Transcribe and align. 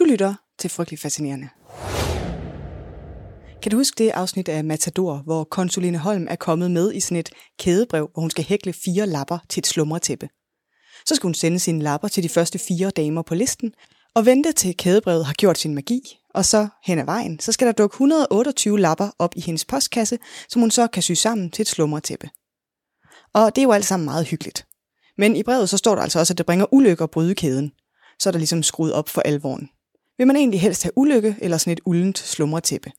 Du 0.00 0.04
lytter 0.04 0.34
til 0.58 0.70
Frygtelig 0.70 0.98
Fascinerende. 0.98 1.48
Kan 3.62 3.70
du 3.70 3.76
huske 3.76 4.04
det 4.04 4.10
afsnit 4.10 4.48
af 4.48 4.64
Matador, 4.64 5.22
hvor 5.24 5.44
konsuline 5.44 5.98
Holm 5.98 6.26
er 6.30 6.36
kommet 6.36 6.70
med 6.70 6.92
i 6.94 7.00
sådan 7.00 7.16
et 7.16 7.30
kædebrev, 7.58 8.10
hvor 8.12 8.20
hun 8.20 8.30
skal 8.30 8.44
hækle 8.44 8.72
fire 8.72 9.06
lapper 9.06 9.38
til 9.48 9.60
et 9.60 9.66
slumretæppe? 9.66 10.28
Så 11.06 11.14
skal 11.14 11.26
hun 11.26 11.34
sende 11.34 11.58
sine 11.58 11.82
lapper 11.82 12.08
til 12.08 12.22
de 12.22 12.28
første 12.28 12.58
fire 12.58 12.90
damer 12.90 13.22
på 13.22 13.34
listen, 13.34 13.72
og 14.14 14.26
vente 14.26 14.52
til 14.52 14.76
kædebrevet 14.76 15.26
har 15.26 15.32
gjort 15.32 15.58
sin 15.58 15.74
magi, 15.74 16.18
og 16.34 16.44
så 16.44 16.68
hen 16.84 16.98
ad 16.98 17.04
vejen, 17.04 17.40
så 17.40 17.52
skal 17.52 17.66
der 17.66 17.72
dukke 17.72 17.94
128 17.94 18.80
lapper 18.80 19.10
op 19.18 19.36
i 19.36 19.40
hendes 19.40 19.64
postkasse, 19.64 20.18
som 20.48 20.60
hun 20.60 20.70
så 20.70 20.86
kan 20.86 21.02
sy 21.02 21.12
sammen 21.12 21.50
til 21.50 21.62
et 21.62 21.68
slumretæppe. 21.68 22.30
Og 23.32 23.56
det 23.56 23.62
er 23.62 23.66
jo 23.66 23.72
alt 23.72 23.86
sammen 23.86 24.04
meget 24.04 24.26
hyggeligt. 24.26 24.66
Men 25.18 25.36
i 25.36 25.42
brevet 25.42 25.68
så 25.68 25.76
står 25.76 25.94
der 25.94 26.02
altså 26.02 26.18
også, 26.18 26.32
at 26.32 26.38
det 26.38 26.46
bringer 26.46 26.74
ulykke 26.74 27.04
at 27.04 27.10
bryde 27.10 27.34
kæden. 27.34 27.72
Så 28.18 28.28
er 28.28 28.30
der 28.30 28.38
ligesom 28.38 28.62
skruet 28.62 28.92
op 28.92 29.08
for 29.08 29.20
alvoren. 29.20 29.70
Vil 30.20 30.26
man 30.26 30.36
egentlig 30.36 30.60
helst 30.60 30.82
have 30.82 30.92
ulykke 30.96 31.36
eller 31.38 31.58
sådan 31.58 31.72
et 31.72 31.80
uldent 31.86 32.18
slumretæppe? 32.18 32.92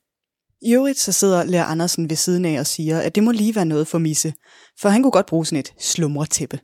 I 0.62 0.74
øvrigt 0.74 0.98
så 0.98 1.12
sidder 1.12 1.44
Lær 1.44 1.64
Andersen 1.64 2.10
ved 2.10 2.16
siden 2.16 2.44
af 2.44 2.60
og 2.60 2.66
siger, 2.66 3.00
at 3.00 3.14
det 3.14 3.22
må 3.22 3.30
lige 3.30 3.54
være 3.54 3.64
noget 3.64 3.86
for 3.88 3.98
Misse, 3.98 4.34
for 4.80 4.88
han 4.88 5.02
kunne 5.02 5.10
godt 5.10 5.26
bruge 5.26 5.46
sådan 5.46 5.58
et 5.58 5.74
slumretæppe. 5.78 6.60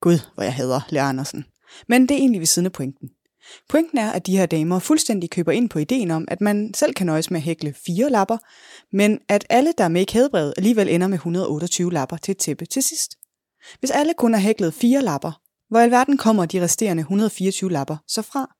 Gud, 0.00 0.18
hvor 0.34 0.42
jeg 0.42 0.54
hader 0.54 0.80
Lær 0.88 1.04
Andersen. 1.04 1.44
Men 1.88 2.02
det 2.02 2.10
er 2.10 2.18
egentlig 2.18 2.40
ved 2.40 2.46
siden 2.46 2.66
af 2.66 2.72
pointen. 2.72 3.08
Pointen 3.68 3.98
er, 3.98 4.10
at 4.10 4.26
de 4.26 4.36
her 4.36 4.46
damer 4.46 4.78
fuldstændig 4.78 5.30
køber 5.30 5.52
ind 5.52 5.70
på 5.70 5.78
ideen 5.78 6.10
om, 6.10 6.24
at 6.28 6.40
man 6.40 6.74
selv 6.74 6.94
kan 6.94 7.06
nøjes 7.06 7.30
med 7.30 7.38
at 7.38 7.44
hækle 7.44 7.74
fire 7.86 8.10
lapper, 8.10 8.38
men 8.96 9.18
at 9.28 9.46
alle, 9.50 9.72
der 9.78 9.84
er 9.84 9.88
med 9.88 10.00
i 10.00 10.04
kædebrevet, 10.04 10.54
alligevel 10.56 10.88
ender 10.88 11.08
med 11.08 11.18
128 11.18 11.92
lapper 11.92 12.16
til 12.16 12.32
et 12.32 12.38
tæppe 12.38 12.66
til 12.66 12.82
sidst. 12.82 13.16
Hvis 13.78 13.90
alle 13.90 14.14
kun 14.18 14.34
har 14.34 14.40
hæklet 14.40 14.74
fire 14.74 15.02
lapper, 15.02 15.32
hvor 15.68 15.80
i 15.80 15.82
alverden 15.82 16.16
kommer 16.16 16.46
de 16.46 16.62
resterende 16.62 17.00
124 17.00 17.70
lapper 17.70 17.96
så 18.06 18.22
fra? 18.22 18.56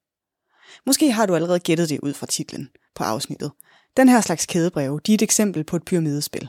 Måske 0.86 1.12
har 1.12 1.26
du 1.26 1.34
allerede 1.34 1.60
gættet 1.60 1.88
det 1.88 2.00
ud 2.02 2.14
fra 2.14 2.26
titlen 2.26 2.68
på 2.94 3.04
afsnittet. 3.04 3.52
Den 3.96 4.08
her 4.08 4.20
slags 4.20 4.46
kædebreve, 4.46 5.00
de 5.06 5.12
er 5.12 5.14
et 5.14 5.22
eksempel 5.22 5.64
på 5.64 5.76
et 5.76 5.84
pyramidespil. 5.84 6.48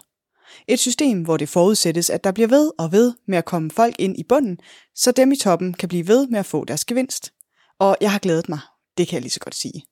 Et 0.68 0.80
system, 0.80 1.24
hvor 1.24 1.38
det 1.38 1.50
forudsættes, 1.50 2.10
at 2.10 2.24
der 2.24 2.32
bliver 2.32 2.48
ved 2.48 2.72
og 2.78 2.92
ved 2.92 3.14
med 3.28 3.38
at 3.38 3.46
komme 3.46 3.72
folk 3.72 3.96
ind 4.00 4.20
i 4.20 4.24
bunden, 4.30 4.58
så 4.96 5.12
dem 5.12 5.32
i 5.32 5.36
toppen 5.36 5.74
kan 5.74 5.90
blive 5.90 6.08
ved 6.08 6.28
med 6.28 6.40
at 6.40 6.46
få 6.46 6.66
deres 6.66 6.86
gevinst. 6.86 7.34
Og 7.80 7.98
jeg 8.02 8.12
har 8.12 8.20
glædet 8.20 8.50
mig. 8.50 8.60
Det 8.98 9.08
kan 9.08 9.14
jeg 9.14 9.22
lige 9.22 9.32
så 9.32 9.40
godt 9.40 9.56
sige. 9.56 9.84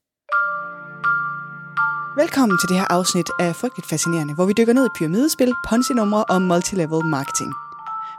Velkommen 2.16 2.58
til 2.58 2.68
det 2.68 2.76
her 2.76 2.86
afsnit 2.90 3.30
af 3.40 3.56
Frygteligt 3.56 3.88
Fascinerende, 3.88 4.34
hvor 4.34 4.46
vi 4.46 4.52
dykker 4.52 4.72
ned 4.72 4.86
i 4.86 4.96
pyramidespil, 4.98 5.52
ponzi-numre 5.68 6.24
og 6.24 6.42
multilevel 6.42 7.04
marketing. 7.04 7.52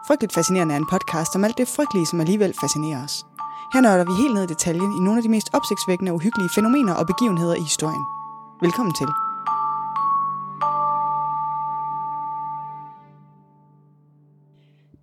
Frygteligt 0.07 0.33
Fascinerende 0.33 0.73
er 0.73 0.77
en 0.77 0.91
podcast 0.91 1.35
om 1.35 1.43
alt 1.43 1.57
det 1.57 1.67
frygtelige, 1.67 2.05
som 2.05 2.19
alligevel 2.19 2.53
fascinerer 2.61 3.03
os. 3.03 3.25
Her 3.73 3.81
nørder 3.81 4.05
vi 4.05 4.21
helt 4.21 4.33
ned 4.33 4.43
i 4.43 4.47
detaljen 4.47 4.91
i 4.97 4.99
nogle 4.99 5.17
af 5.17 5.23
de 5.23 5.29
mest 5.29 5.47
opsigtsvækkende 5.53 6.11
og 6.11 6.15
uhyggelige 6.15 6.49
fænomener 6.55 6.93
og 6.93 7.07
begivenheder 7.07 7.55
i 7.55 7.61
historien. 7.71 8.05
Velkommen 8.61 8.93
til. 8.99 9.09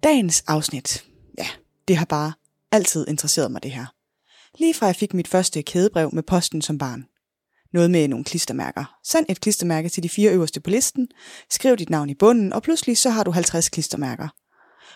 Dagens 0.03 0.45
afsnit. 0.47 1.05
Ja, 1.39 1.47
det 1.89 1.97
har 1.97 2.05
bare 2.05 2.33
altid 2.73 3.09
interesseret 3.09 3.53
mig 3.53 3.63
det 3.63 3.71
her. 3.71 3.87
Lige 4.59 4.75
fra 4.75 4.87
jeg 4.87 4.97
fik 4.97 5.15
mit 5.15 5.29
første 5.29 5.63
kædebrev 5.63 6.11
med 6.13 6.23
posten 6.23 6.63
som 6.63 6.79
barn. 6.79 7.05
Noget 7.73 7.91
med 7.91 8.09
nogle 8.09 8.25
klistermærker. 8.25 8.85
Send 9.05 9.27
et 9.29 9.41
klistermærke 9.41 9.89
til 9.89 10.03
de 10.03 10.09
fire 10.09 10.33
øverste 10.33 10.61
på 10.61 10.71
listen, 10.71 11.09
skriv 11.51 11.77
dit 11.77 11.91
navn 11.91 12.11
i 12.11 12.15
bunden, 12.15 12.53
og 12.53 12.63
pludselig 12.63 12.99
så 12.99 13.11
har 13.11 13.25
du 13.25 13.31
50 13.31 13.69
klistermærker. 13.69 14.29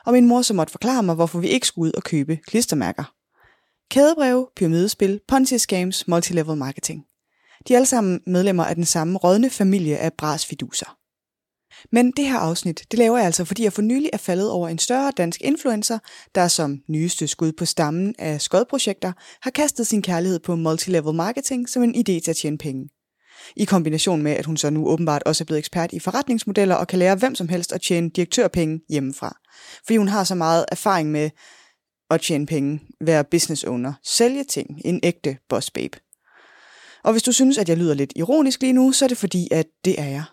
Og 0.06 0.12
min 0.12 0.28
mor 0.28 0.42
så 0.42 0.54
måtte 0.54 0.70
forklare 0.70 1.02
mig, 1.02 1.14
hvorfor 1.14 1.38
vi 1.40 1.48
ikke 1.48 1.66
skulle 1.66 1.88
ud 1.88 1.92
og 1.92 2.02
købe 2.02 2.38
klistermærker. 2.46 3.21
Kædebrev, 3.92 4.48
pyramidespil, 4.56 5.20
Ponzi 5.28 5.58
Scams, 5.58 6.08
Multilevel 6.08 6.56
Marketing. 6.56 7.04
De 7.68 7.72
er 7.72 7.78
alle 7.78 7.86
sammen 7.86 8.20
medlemmer 8.26 8.64
af 8.64 8.74
den 8.74 8.84
samme 8.84 9.18
rådne 9.18 9.50
familie 9.50 9.98
af 9.98 10.12
bras 10.12 10.46
fiduser. 10.46 10.96
Men 11.90 12.10
det 12.10 12.24
her 12.24 12.38
afsnit, 12.38 12.84
det 12.90 12.98
laver 12.98 13.16
jeg 13.16 13.26
altså, 13.26 13.44
fordi 13.44 13.64
jeg 13.64 13.72
for 13.72 13.82
nylig 13.82 14.10
er 14.12 14.18
faldet 14.18 14.50
over 14.50 14.68
en 14.68 14.78
større 14.78 15.12
dansk 15.16 15.40
influencer, 15.40 15.98
der 16.34 16.48
som 16.48 16.78
nyeste 16.88 17.28
skud 17.28 17.52
på 17.52 17.64
stammen 17.64 18.14
af 18.18 18.40
skodprojekter 18.40 19.12
har 19.42 19.50
kastet 19.50 19.86
sin 19.86 20.02
kærlighed 20.02 20.40
på 20.40 20.56
multilevel 20.56 21.14
marketing 21.14 21.68
som 21.68 21.82
en 21.82 21.94
idé 21.94 22.20
til 22.20 22.30
at 22.30 22.36
tjene 22.36 22.58
penge. 22.58 22.88
I 23.56 23.64
kombination 23.64 24.22
med, 24.22 24.32
at 24.32 24.46
hun 24.46 24.56
så 24.56 24.70
nu 24.70 24.88
åbenbart 24.88 25.22
også 25.26 25.44
er 25.44 25.46
blevet 25.46 25.58
ekspert 25.58 25.92
i 25.92 25.98
forretningsmodeller 25.98 26.74
og 26.74 26.88
kan 26.88 26.98
lære 26.98 27.14
hvem 27.14 27.34
som 27.34 27.48
helst 27.48 27.72
at 27.72 27.80
tjene 27.80 28.10
direktørpenge 28.10 28.80
hjemmefra. 28.88 29.36
Fordi 29.86 29.96
hun 29.96 30.08
har 30.08 30.24
så 30.24 30.34
meget 30.34 30.64
erfaring 30.68 31.10
med 31.10 31.30
at 32.14 32.20
tjene 32.20 32.46
penge, 32.46 32.80
være 33.00 33.24
business 33.24 33.64
owner, 33.64 33.92
sælge 34.04 34.44
ting, 34.44 34.80
en 34.84 35.00
ægte 35.02 35.38
boss 35.48 35.70
babe. 35.70 35.98
Og 37.04 37.12
hvis 37.12 37.22
du 37.22 37.32
synes, 37.32 37.58
at 37.58 37.68
jeg 37.68 37.76
lyder 37.76 37.94
lidt 37.94 38.12
ironisk 38.16 38.60
lige 38.60 38.72
nu, 38.72 38.92
så 38.92 39.04
er 39.04 39.08
det 39.08 39.18
fordi, 39.18 39.48
at 39.50 39.66
det 39.84 40.00
er 40.00 40.08
jeg. 40.08 40.24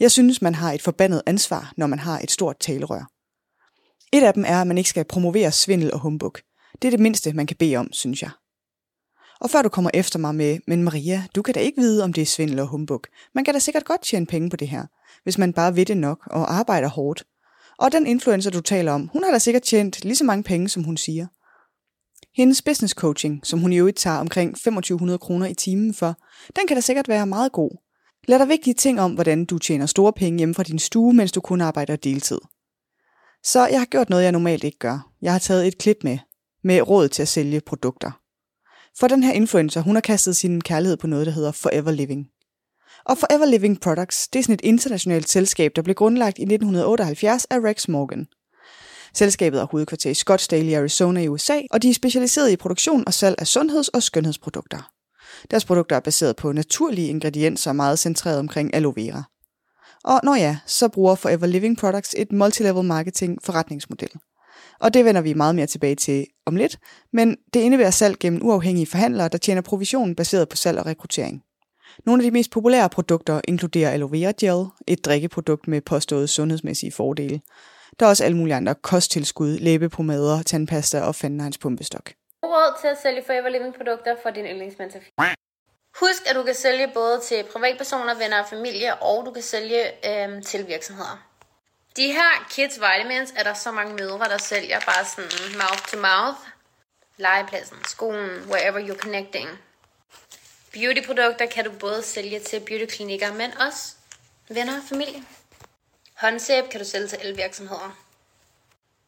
Jeg 0.00 0.10
synes, 0.10 0.42
man 0.42 0.54
har 0.54 0.72
et 0.72 0.82
forbandet 0.82 1.22
ansvar, 1.26 1.72
når 1.76 1.86
man 1.86 1.98
har 1.98 2.20
et 2.20 2.30
stort 2.30 2.56
talerør. 2.60 3.10
Et 4.12 4.22
af 4.22 4.34
dem 4.34 4.44
er, 4.46 4.60
at 4.60 4.66
man 4.66 4.78
ikke 4.78 4.90
skal 4.90 5.04
promovere 5.04 5.52
svindel 5.52 5.92
og 5.92 5.98
humbug. 5.98 6.34
Det 6.82 6.88
er 6.88 6.90
det 6.90 7.00
mindste, 7.00 7.32
man 7.32 7.46
kan 7.46 7.56
bede 7.56 7.76
om, 7.76 7.92
synes 7.92 8.22
jeg. 8.22 8.30
Og 9.40 9.50
før 9.50 9.62
du 9.62 9.68
kommer 9.68 9.90
efter 9.94 10.18
mig 10.18 10.34
med, 10.34 10.58
men 10.66 10.84
Maria, 10.84 11.26
du 11.34 11.42
kan 11.42 11.54
da 11.54 11.60
ikke 11.60 11.80
vide, 11.80 12.04
om 12.04 12.12
det 12.12 12.22
er 12.22 12.26
svindel 12.26 12.60
og 12.60 12.66
humbug. 12.66 13.04
Man 13.34 13.44
kan 13.44 13.54
da 13.54 13.60
sikkert 13.60 13.84
godt 13.84 14.02
tjene 14.02 14.26
penge 14.26 14.50
på 14.50 14.56
det 14.56 14.68
her, 14.68 14.86
hvis 15.22 15.38
man 15.38 15.52
bare 15.52 15.76
ved 15.76 15.86
det 15.86 15.96
nok 15.96 16.26
og 16.26 16.54
arbejder 16.54 16.88
hårdt. 16.88 17.24
Og 17.78 17.92
den 17.92 18.06
influencer, 18.06 18.50
du 18.50 18.60
taler 18.60 18.92
om, 18.92 19.10
hun 19.12 19.24
har 19.24 19.30
da 19.30 19.38
sikkert 19.38 19.62
tjent 19.62 20.04
lige 20.04 20.16
så 20.16 20.24
mange 20.24 20.42
penge, 20.42 20.68
som 20.68 20.84
hun 20.84 20.96
siger. 20.96 21.26
Hendes 22.36 22.62
business 22.62 22.94
coaching, 22.94 23.46
som 23.46 23.58
hun 23.58 23.72
i 23.72 23.78
øvrigt 23.78 23.96
tager 23.96 24.18
omkring 24.18 24.50
2500 24.50 25.18
kroner 25.18 25.46
i 25.46 25.54
timen 25.54 25.94
for, 25.94 26.16
den 26.56 26.66
kan 26.66 26.76
da 26.76 26.80
sikkert 26.80 27.08
være 27.08 27.26
meget 27.26 27.52
god. 27.52 27.70
Lad 28.28 28.38
dig 28.38 28.48
vigtige 28.48 28.74
ting 28.74 29.00
om, 29.00 29.14
hvordan 29.14 29.44
du 29.44 29.58
tjener 29.58 29.86
store 29.86 30.12
penge 30.12 30.38
hjemme 30.38 30.54
fra 30.54 30.62
din 30.62 30.78
stue, 30.78 31.12
mens 31.12 31.32
du 31.32 31.40
kun 31.40 31.60
arbejder 31.60 31.96
deltid. 31.96 32.38
Så 33.44 33.66
jeg 33.66 33.80
har 33.80 33.86
gjort 33.86 34.10
noget, 34.10 34.22
jeg 34.22 34.32
normalt 34.32 34.64
ikke 34.64 34.78
gør. 34.78 35.10
Jeg 35.22 35.32
har 35.32 35.38
taget 35.38 35.66
et 35.66 35.78
klip 35.78 35.96
med, 36.02 36.18
med 36.64 36.88
råd 36.88 37.08
til 37.08 37.22
at 37.22 37.28
sælge 37.28 37.60
produkter. 37.60 38.10
For 38.98 39.08
den 39.08 39.22
her 39.22 39.32
influencer, 39.32 39.80
hun 39.80 39.96
har 39.96 40.00
kastet 40.00 40.36
sin 40.36 40.60
kærlighed 40.60 40.96
på 40.96 41.06
noget, 41.06 41.26
der 41.26 41.32
hedder 41.32 41.52
Forever 41.52 41.90
Living. 41.90 42.26
Og 43.06 43.18
Forever 43.18 43.44
Living 43.44 43.80
Products, 43.80 44.28
det 44.28 44.38
er 44.38 44.42
sådan 44.42 44.54
et 44.54 44.60
internationalt 44.64 45.28
selskab, 45.28 45.72
der 45.76 45.82
blev 45.82 45.94
grundlagt 45.94 46.38
i 46.38 46.42
1978 46.42 47.44
af 47.44 47.56
Rex 47.64 47.88
Morgan. 47.88 48.26
Selskabet 49.14 49.60
har 49.60 49.66
hovedkvarter 49.70 50.10
i 50.10 50.14
Scottsdale 50.14 50.70
i 50.70 50.74
Arizona 50.74 51.20
i 51.20 51.28
USA, 51.28 51.60
og 51.70 51.82
de 51.82 51.90
er 51.90 51.94
specialiseret 51.94 52.50
i 52.50 52.56
produktion 52.56 53.04
og 53.06 53.14
salg 53.14 53.34
af 53.38 53.46
sundheds- 53.46 53.88
og 53.88 54.02
skønhedsprodukter. 54.02 54.90
Deres 55.50 55.64
produkter 55.64 55.96
er 55.96 56.00
baseret 56.00 56.36
på 56.36 56.52
naturlige 56.52 57.08
ingredienser 57.08 57.70
og 57.70 57.76
meget 57.76 57.98
centreret 57.98 58.38
omkring 58.38 58.74
aloe 58.74 58.96
vera. 58.96 59.22
Og 60.04 60.20
når 60.22 60.34
ja, 60.34 60.58
så 60.66 60.88
bruger 60.88 61.14
Forever 61.14 61.46
Living 61.46 61.78
Products 61.78 62.14
et 62.18 62.32
multilevel 62.32 62.84
marketing 62.84 63.38
forretningsmodel. 63.42 64.10
Og 64.80 64.94
det 64.94 65.04
vender 65.04 65.20
vi 65.20 65.34
meget 65.34 65.54
mere 65.54 65.66
tilbage 65.66 65.94
til 65.94 66.26
om 66.46 66.56
lidt, 66.56 66.78
men 67.12 67.36
det 67.54 67.60
indebærer 67.60 67.90
salg 67.90 68.18
gennem 68.18 68.42
uafhængige 68.42 68.86
forhandlere, 68.86 69.28
der 69.28 69.38
tjener 69.38 69.60
provision 69.60 70.14
baseret 70.14 70.48
på 70.48 70.56
salg 70.56 70.78
og 70.78 70.86
rekruttering. 70.86 71.42
Nogle 72.04 72.22
af 72.22 72.24
de 72.24 72.30
mest 72.30 72.50
populære 72.50 72.88
produkter 72.88 73.40
inkluderer 73.48 73.90
aloe 73.90 74.12
vera 74.12 74.32
gel, 74.40 74.66
et 74.86 75.04
drikkeprodukt 75.04 75.68
med 75.68 75.80
påståede 75.80 76.28
sundhedsmæssige 76.28 76.92
fordele. 76.92 77.40
Der 78.00 78.06
er 78.06 78.10
også 78.10 78.24
alle 78.24 78.36
mulige 78.36 78.54
andre 78.54 78.74
kosttilskud, 78.74 79.58
læbepomader, 79.58 80.42
tandpasta 80.42 81.00
og 81.00 81.14
fandens 81.14 81.58
pumpestok. 81.58 82.12
Råd 82.44 82.80
til 82.80 82.88
at 82.88 82.96
sælge 83.02 83.22
Forever 83.26 83.48
Living 83.48 83.74
produkter 83.74 84.16
for 84.22 84.30
din 84.30 84.44
yndlingsmentor. 84.44 85.00
Husk, 86.00 86.30
at 86.30 86.36
du 86.36 86.42
kan 86.42 86.54
sælge 86.54 86.90
både 86.94 87.20
til 87.20 87.44
privatpersoner, 87.52 88.14
venner 88.14 88.40
og 88.42 88.48
familie, 88.48 88.94
og 88.94 89.26
du 89.26 89.30
kan 89.30 89.42
sælge 89.42 89.82
øhm, 90.08 90.42
til 90.42 90.68
virksomheder. 90.68 91.26
De 91.96 92.06
her 92.06 92.46
Kids 92.50 92.80
Vitamins 92.80 93.34
er 93.36 93.42
der 93.42 93.54
så 93.54 93.72
mange 93.72 93.94
mødre, 93.94 94.28
der 94.28 94.38
sælger 94.38 94.80
bare 94.80 95.04
sådan 95.04 95.30
mouth 95.62 95.82
to 95.90 95.96
mouth. 95.96 96.40
Legepladsen, 97.16 97.76
skolen, 97.84 98.30
wherever 98.50 98.80
you're 98.88 98.98
connecting. 98.98 99.48
Beautyprodukter 100.74 101.46
kan 101.46 101.64
du 101.64 101.72
både 101.80 102.02
sælge 102.02 102.40
til 102.40 102.60
beautyklinikker, 102.60 103.34
men 103.34 103.50
også 103.66 103.94
venner 104.48 104.76
og 104.76 104.84
familie. 104.88 105.22
Håndsæb 106.16 106.64
kan 106.70 106.80
du 106.80 106.86
sælge 106.86 107.08
til 107.08 107.16
alle 107.16 107.36
virksomheder. 107.36 107.98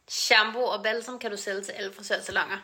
Shampoo 0.09 0.63
og 0.63 0.83
balsam 0.83 1.19
kan 1.19 1.31
du 1.31 1.37
sælge 1.37 1.63
til 1.63 1.73
alle 1.73 1.93
frisørsalonger. 1.93 2.57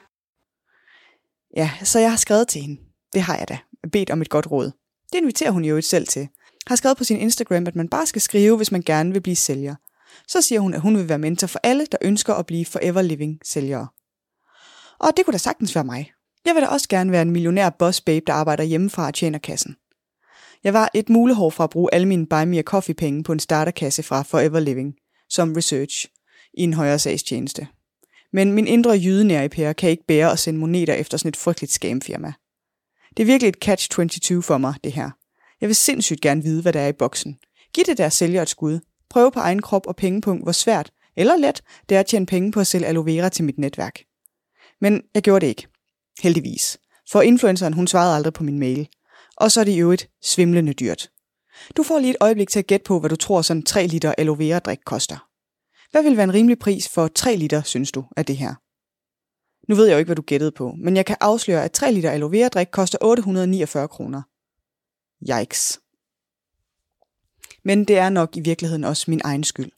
Ja, 1.56 1.70
så 1.84 1.98
jeg 1.98 2.10
har 2.10 2.16
skrevet 2.16 2.48
til 2.48 2.60
hende. 2.60 2.80
Det 3.12 3.22
har 3.22 3.36
jeg 3.36 3.48
da. 3.48 3.58
Bedt 3.92 4.10
om 4.10 4.22
et 4.22 4.28
godt 4.28 4.50
råd. 4.50 4.72
Det 5.12 5.18
inviterer 5.18 5.50
hun 5.50 5.64
jo 5.64 5.76
ikke 5.76 5.88
selv 5.88 6.06
til. 6.06 6.28
Har 6.66 6.76
skrevet 6.76 6.96
på 6.98 7.04
sin 7.04 7.20
Instagram, 7.20 7.66
at 7.66 7.76
man 7.76 7.88
bare 7.88 8.06
skal 8.06 8.22
skrive, 8.22 8.56
hvis 8.56 8.72
man 8.72 8.82
gerne 8.82 9.12
vil 9.12 9.20
blive 9.20 9.36
sælger. 9.36 9.74
Så 10.28 10.42
siger 10.42 10.60
hun, 10.60 10.74
at 10.74 10.80
hun 10.80 10.98
vil 10.98 11.08
være 11.08 11.18
mentor 11.18 11.46
for 11.46 11.60
alle, 11.62 11.86
der 11.86 11.98
ønsker 12.00 12.34
at 12.34 12.46
blive 12.46 12.66
forever 12.66 13.02
living 13.02 13.40
sælgere. 13.44 13.88
Og 14.98 15.16
det 15.16 15.24
kunne 15.24 15.32
da 15.32 15.38
sagtens 15.38 15.74
være 15.74 15.84
mig. 15.84 16.12
Jeg 16.44 16.54
vil 16.54 16.62
da 16.62 16.66
også 16.66 16.88
gerne 16.88 17.12
være 17.12 17.22
en 17.22 17.30
millionær 17.30 17.70
boss 17.70 18.00
babe, 18.00 18.24
der 18.26 18.32
arbejder 18.32 18.64
hjemmefra 18.64 19.06
og 19.06 19.14
tjener 19.14 19.38
kassen. 19.38 19.76
Jeg 20.64 20.74
var 20.74 20.90
et 20.94 21.08
mulehår 21.08 21.50
fra 21.50 21.64
at 21.64 21.70
bruge 21.70 21.94
alle 21.94 22.08
mine 22.08 22.26
Buy 22.26 22.44
Me 22.44 22.58
a 22.58 22.62
Coffee 22.62 22.94
penge 22.94 23.22
på 23.22 23.32
en 23.32 23.38
starterkasse 23.38 24.02
fra 24.02 24.22
Forever 24.22 24.60
Living, 24.60 24.94
som 25.28 25.52
research, 25.52 26.06
i 26.54 26.62
en 26.62 26.74
højere 26.74 26.98
sagstjeneste. 26.98 27.68
Men 28.32 28.52
min 28.52 28.66
indre 28.66 28.90
jydenære 28.90 29.48
pære 29.48 29.74
kan 29.74 29.90
ikke 29.90 30.06
bære 30.06 30.32
at 30.32 30.38
sende 30.38 30.60
moneter 30.60 30.94
efter 30.94 31.16
sådan 31.16 31.28
et 31.28 31.36
frygteligt 31.36 31.72
scamfirma. 31.72 32.32
Det 33.16 33.22
er 33.22 33.26
virkelig 33.26 33.48
et 33.48 33.64
catch-22 33.64 34.40
for 34.40 34.58
mig, 34.58 34.74
det 34.84 34.92
her. 34.92 35.10
Jeg 35.60 35.68
vil 35.68 35.76
sindssygt 35.76 36.20
gerne 36.20 36.42
vide, 36.42 36.62
hvad 36.62 36.72
der 36.72 36.80
er 36.80 36.88
i 36.88 36.92
boksen. 36.92 37.38
Giv 37.74 37.84
det 37.84 37.98
der 37.98 38.08
sælger 38.08 38.42
et 38.42 38.48
skud. 38.48 38.80
Prøv 39.10 39.32
på 39.32 39.40
egen 39.40 39.62
krop 39.62 39.86
og 39.86 39.96
pengepunkt, 39.96 40.44
hvor 40.44 40.52
svært 40.52 40.92
eller 41.16 41.36
let 41.36 41.62
det 41.88 41.94
er 41.94 42.00
at 42.00 42.06
tjene 42.06 42.26
penge 42.26 42.52
på 42.52 42.60
at 42.60 42.66
sælge 42.66 42.86
aloe 42.86 43.06
vera 43.06 43.28
til 43.28 43.44
mit 43.44 43.58
netværk. 43.58 44.00
Men 44.80 45.02
jeg 45.14 45.22
gjorde 45.22 45.40
det 45.40 45.50
ikke. 45.50 45.66
Heldigvis. 46.20 46.78
For 47.10 47.22
influenceren, 47.22 47.72
hun 47.72 47.86
svarede 47.86 48.16
aldrig 48.16 48.32
på 48.32 48.44
min 48.44 48.58
mail. 48.58 48.88
Og 49.36 49.52
så 49.52 49.60
er 49.60 49.64
det 49.64 49.80
jo 49.80 49.92
et 49.92 50.08
svimlende 50.22 50.72
dyrt. 50.72 51.10
Du 51.76 51.82
får 51.82 51.98
lige 51.98 52.10
et 52.10 52.16
øjeblik 52.20 52.48
til 52.48 52.58
at 52.58 52.66
gætte 52.66 52.84
på, 52.84 53.00
hvad 53.00 53.10
du 53.10 53.16
tror 53.16 53.42
sådan 53.42 53.62
3 53.62 53.86
liter 53.86 54.14
aloe 54.18 54.38
vera 54.38 54.58
drik 54.58 54.78
koster. 54.86 55.28
Hvad 55.90 56.02
vil 56.02 56.16
være 56.16 56.24
en 56.24 56.34
rimelig 56.34 56.58
pris 56.58 56.88
for 56.88 57.08
3 57.08 57.36
liter, 57.36 57.62
synes 57.62 57.92
du, 57.92 58.04
af 58.16 58.26
det 58.26 58.36
her? 58.36 58.54
Nu 59.68 59.74
ved 59.74 59.86
jeg 59.86 59.92
jo 59.92 59.98
ikke, 59.98 60.08
hvad 60.08 60.16
du 60.16 60.22
gættede 60.22 60.52
på, 60.52 60.74
men 60.78 60.96
jeg 60.96 61.06
kan 61.06 61.16
afsløre, 61.20 61.64
at 61.64 61.72
3 61.72 61.92
liter 61.92 62.10
aloe 62.10 62.32
vera 62.32 62.48
drik 62.48 62.68
koster 62.72 62.98
849 63.00 63.88
kroner. 63.88 64.22
Yikes. 65.30 65.80
Men 67.64 67.84
det 67.84 67.98
er 67.98 68.10
nok 68.10 68.36
i 68.36 68.40
virkeligheden 68.40 68.84
også 68.84 69.10
min 69.10 69.20
egen 69.24 69.44
skyld. 69.44 69.70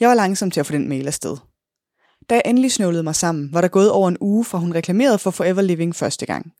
Jeg 0.00 0.08
var 0.08 0.14
langsom 0.14 0.50
til 0.50 0.60
at 0.60 0.66
få 0.66 0.72
den 0.72 0.88
mail 0.88 1.06
afsted. 1.06 1.36
Da 2.30 2.34
jeg 2.34 2.42
endelig 2.46 2.72
snøvlede 2.72 3.02
mig 3.02 3.14
sammen, 3.14 3.52
var 3.52 3.60
der 3.60 3.68
gået 3.68 3.90
over 3.90 4.08
en 4.08 4.16
uge, 4.20 4.44
fra 4.44 4.58
hun 4.58 4.74
reklamerede 4.74 5.18
for 5.18 5.30
Forever 5.30 5.62
Living 5.62 5.96
første 5.96 6.26
gang. 6.26 6.52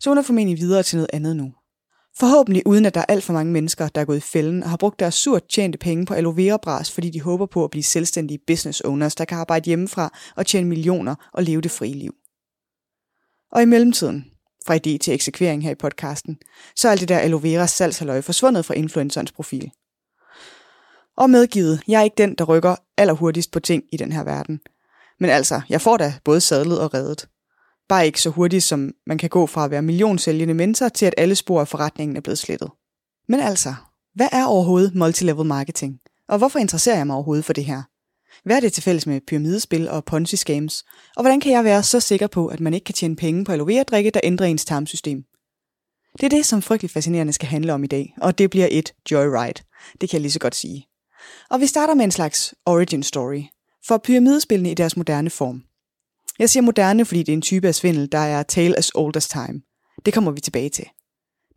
Så 0.00 0.10
hun 0.10 0.18
er 0.18 0.22
formentlig 0.22 0.58
videre 0.58 0.82
til 0.82 0.96
noget 0.96 1.10
andet 1.12 1.36
nu. 1.36 1.52
Forhåbentlig 2.18 2.66
uden 2.66 2.86
at 2.86 2.94
der 2.94 3.00
er 3.00 3.04
alt 3.08 3.24
for 3.24 3.32
mange 3.32 3.52
mennesker, 3.52 3.88
der 3.88 4.00
er 4.00 4.04
gået 4.04 4.16
i 4.16 4.20
fælden 4.20 4.62
og 4.62 4.70
har 4.70 4.76
brugt 4.76 5.00
deres 5.00 5.14
surt 5.14 5.42
tjente 5.48 5.78
penge 5.78 6.06
på 6.06 6.14
aloe 6.14 6.36
vera 6.36 6.56
bras, 6.56 6.90
fordi 6.90 7.10
de 7.10 7.20
håber 7.20 7.46
på 7.46 7.64
at 7.64 7.70
blive 7.70 7.82
selvstændige 7.82 8.38
business 8.46 8.80
owners, 8.80 9.14
der 9.14 9.24
kan 9.24 9.38
arbejde 9.38 9.66
hjemmefra 9.66 10.18
og 10.36 10.46
tjene 10.46 10.68
millioner 10.68 11.14
og 11.32 11.42
leve 11.42 11.60
det 11.60 11.70
frie 11.70 11.94
liv. 11.94 12.14
Og 13.52 13.62
i 13.62 13.64
mellemtiden, 13.64 14.24
fra 14.66 14.74
idé 14.74 14.98
til 14.98 15.14
eksekvering 15.14 15.62
her 15.62 15.70
i 15.70 15.74
podcasten, 15.74 16.38
så 16.76 16.88
er 16.88 16.92
alt 16.92 17.00
det 17.00 17.08
der 17.08 17.18
aloe 17.18 17.42
vera 17.42 17.66
salgsaløje 17.66 18.22
forsvundet 18.22 18.64
fra 18.64 18.74
influencerens 18.74 19.32
profil. 19.32 19.70
Og 21.16 21.30
medgivet, 21.30 21.82
jeg 21.88 22.00
er 22.00 22.04
ikke 22.04 22.18
den, 22.18 22.34
der 22.34 22.44
rykker 22.44 22.76
allerhurtigst 22.96 23.50
på 23.50 23.60
ting 23.60 23.84
i 23.92 23.96
den 23.96 24.12
her 24.12 24.24
verden. 24.24 24.60
Men 25.20 25.30
altså, 25.30 25.60
jeg 25.68 25.80
får 25.80 25.96
da 25.96 26.14
både 26.24 26.40
sadlet 26.40 26.80
og 26.80 26.94
reddet. 26.94 27.28
Bare 27.88 28.06
ikke 28.06 28.22
så 28.22 28.30
hurtigt, 28.30 28.64
som 28.64 28.92
man 29.06 29.18
kan 29.18 29.28
gå 29.28 29.46
fra 29.46 29.64
at 29.64 29.70
være 29.70 29.82
millionsælgende 29.82 30.54
mentor 30.54 30.88
til 30.88 31.06
at 31.06 31.14
alle 31.16 31.34
spor 31.34 31.60
af 31.60 31.68
forretningen 31.68 32.16
er 32.16 32.20
blevet 32.20 32.38
slettet. 32.38 32.70
Men 33.28 33.40
altså, 33.40 33.74
hvad 34.14 34.28
er 34.32 34.44
overhovedet 34.44 34.94
multilevel 34.94 35.46
marketing? 35.46 36.00
Og 36.28 36.38
hvorfor 36.38 36.58
interesserer 36.58 36.96
jeg 36.96 37.06
mig 37.06 37.14
overhovedet 37.16 37.44
for 37.44 37.52
det 37.52 37.64
her? 37.64 37.82
Hvad 38.44 38.56
er 38.56 38.60
det 38.60 38.72
til 38.72 38.82
fælles 38.82 39.06
med 39.06 39.20
pyramidespil 39.20 39.88
og 39.88 40.04
ponzi 40.04 40.36
scams? 40.36 40.84
Og 41.16 41.22
hvordan 41.22 41.40
kan 41.40 41.52
jeg 41.52 41.64
være 41.64 41.82
så 41.82 42.00
sikker 42.00 42.26
på, 42.26 42.46
at 42.46 42.60
man 42.60 42.74
ikke 42.74 42.84
kan 42.84 42.94
tjene 42.94 43.16
penge 43.16 43.44
på 43.44 43.52
aloe 43.52 43.82
drikke, 43.82 44.10
der 44.10 44.20
ændrer 44.24 44.46
ens 44.46 44.64
tarmsystem? 44.64 45.24
Det 46.20 46.22
er 46.22 46.28
det, 46.28 46.46
som 46.46 46.62
frygtelig 46.62 46.90
fascinerende 46.90 47.32
skal 47.32 47.48
handle 47.48 47.72
om 47.72 47.84
i 47.84 47.86
dag, 47.86 48.14
og 48.20 48.38
det 48.38 48.50
bliver 48.50 48.68
et 48.70 48.94
joyride. 49.10 49.62
Det 50.00 50.10
kan 50.10 50.12
jeg 50.12 50.20
lige 50.20 50.32
så 50.32 50.38
godt 50.38 50.54
sige. 50.54 50.86
Og 51.50 51.60
vi 51.60 51.66
starter 51.66 51.94
med 51.94 52.04
en 52.04 52.10
slags 52.10 52.54
origin 52.66 53.02
story, 53.02 53.42
for 53.88 53.98
pyramidespillene 53.98 54.70
i 54.70 54.74
deres 54.74 54.96
moderne 54.96 55.30
form. 55.30 55.62
Jeg 56.38 56.50
siger 56.50 56.62
moderne, 56.62 57.04
fordi 57.04 57.20
det 57.20 57.28
er 57.28 57.36
en 57.36 57.42
type 57.42 57.68
af 57.68 57.74
svindel, 57.74 58.12
der 58.12 58.18
er 58.18 58.42
tale 58.42 58.78
as 58.78 58.90
old 58.94 59.16
as 59.16 59.28
time. 59.28 59.62
Det 60.06 60.14
kommer 60.14 60.30
vi 60.30 60.40
tilbage 60.40 60.68
til. 60.68 60.86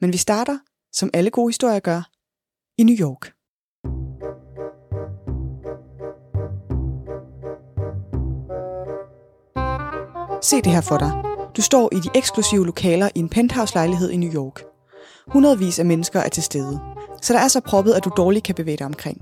Men 0.01 0.13
vi 0.13 0.17
starter, 0.17 0.57
som 0.93 1.09
alle 1.13 1.29
gode 1.29 1.49
historier 1.49 1.79
gør, 1.79 2.01
i 2.77 2.83
New 2.83 2.95
York. 2.95 3.31
Se 10.43 10.55
det 10.55 10.71
her 10.71 10.81
for 10.81 10.97
dig. 10.97 11.11
Du 11.57 11.61
står 11.61 11.89
i 11.91 11.95
de 11.95 12.09
eksklusive 12.15 12.65
lokaler 12.65 13.09
i 13.15 13.19
en 13.19 13.29
penthouse-lejlighed 13.29 14.09
i 14.09 14.17
New 14.17 14.33
York. 14.33 14.63
Hundredvis 15.27 15.79
af 15.79 15.85
mennesker 15.85 16.19
er 16.19 16.29
til 16.29 16.43
stede, 16.43 16.79
så 17.21 17.33
der 17.33 17.39
er 17.39 17.47
så 17.47 17.59
proppet, 17.59 17.93
at 17.93 18.05
du 18.05 18.11
dårligt 18.17 18.45
kan 18.45 18.55
bevæge 18.55 18.77
dig 18.77 18.85
omkring. 18.85 19.21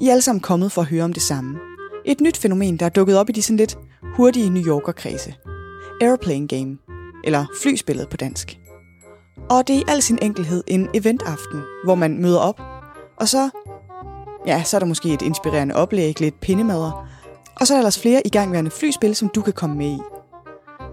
I 0.00 0.06
er 0.06 0.10
alle 0.10 0.22
sammen 0.22 0.40
kommet 0.40 0.72
for 0.72 0.82
at 0.82 0.88
høre 0.88 1.04
om 1.04 1.12
det 1.12 1.22
samme. 1.22 1.75
Et 2.08 2.20
nyt 2.20 2.36
fænomen, 2.36 2.76
der 2.76 2.86
er 2.86 2.90
dukket 2.90 3.18
op 3.18 3.28
i 3.28 3.32
de 3.32 3.42
sådan 3.42 3.56
lidt 3.56 3.78
hurtige 4.16 4.50
New 4.50 4.66
Yorker-kredse. 4.66 5.34
Airplane 6.00 6.48
Game, 6.48 6.78
eller 7.24 7.46
flyspillet 7.62 8.08
på 8.08 8.16
dansk. 8.16 8.58
Og 9.50 9.68
det 9.68 9.76
er 9.76 9.80
i 9.80 9.84
al 9.88 10.02
sin 10.02 10.18
enkelhed 10.22 10.64
en 10.66 10.88
eventaften, 10.94 11.60
hvor 11.84 11.94
man 11.94 12.22
møder 12.22 12.38
op, 12.38 12.60
og 13.16 13.28
så, 13.28 13.50
ja, 14.46 14.62
så 14.62 14.76
er 14.76 14.78
der 14.78 14.86
måske 14.86 15.14
et 15.14 15.22
inspirerende 15.22 15.74
oplæg, 15.74 16.20
lidt 16.20 16.40
pindemader, 16.40 17.08
og 17.60 17.66
så 17.66 17.74
er 17.74 17.76
der 17.76 17.80
ellers 17.80 18.00
flere 18.00 18.22
igangværende 18.26 18.70
flyspil, 18.70 19.14
som 19.14 19.28
du 19.28 19.42
kan 19.42 19.52
komme 19.52 19.76
med 19.76 19.86
i. 19.86 19.98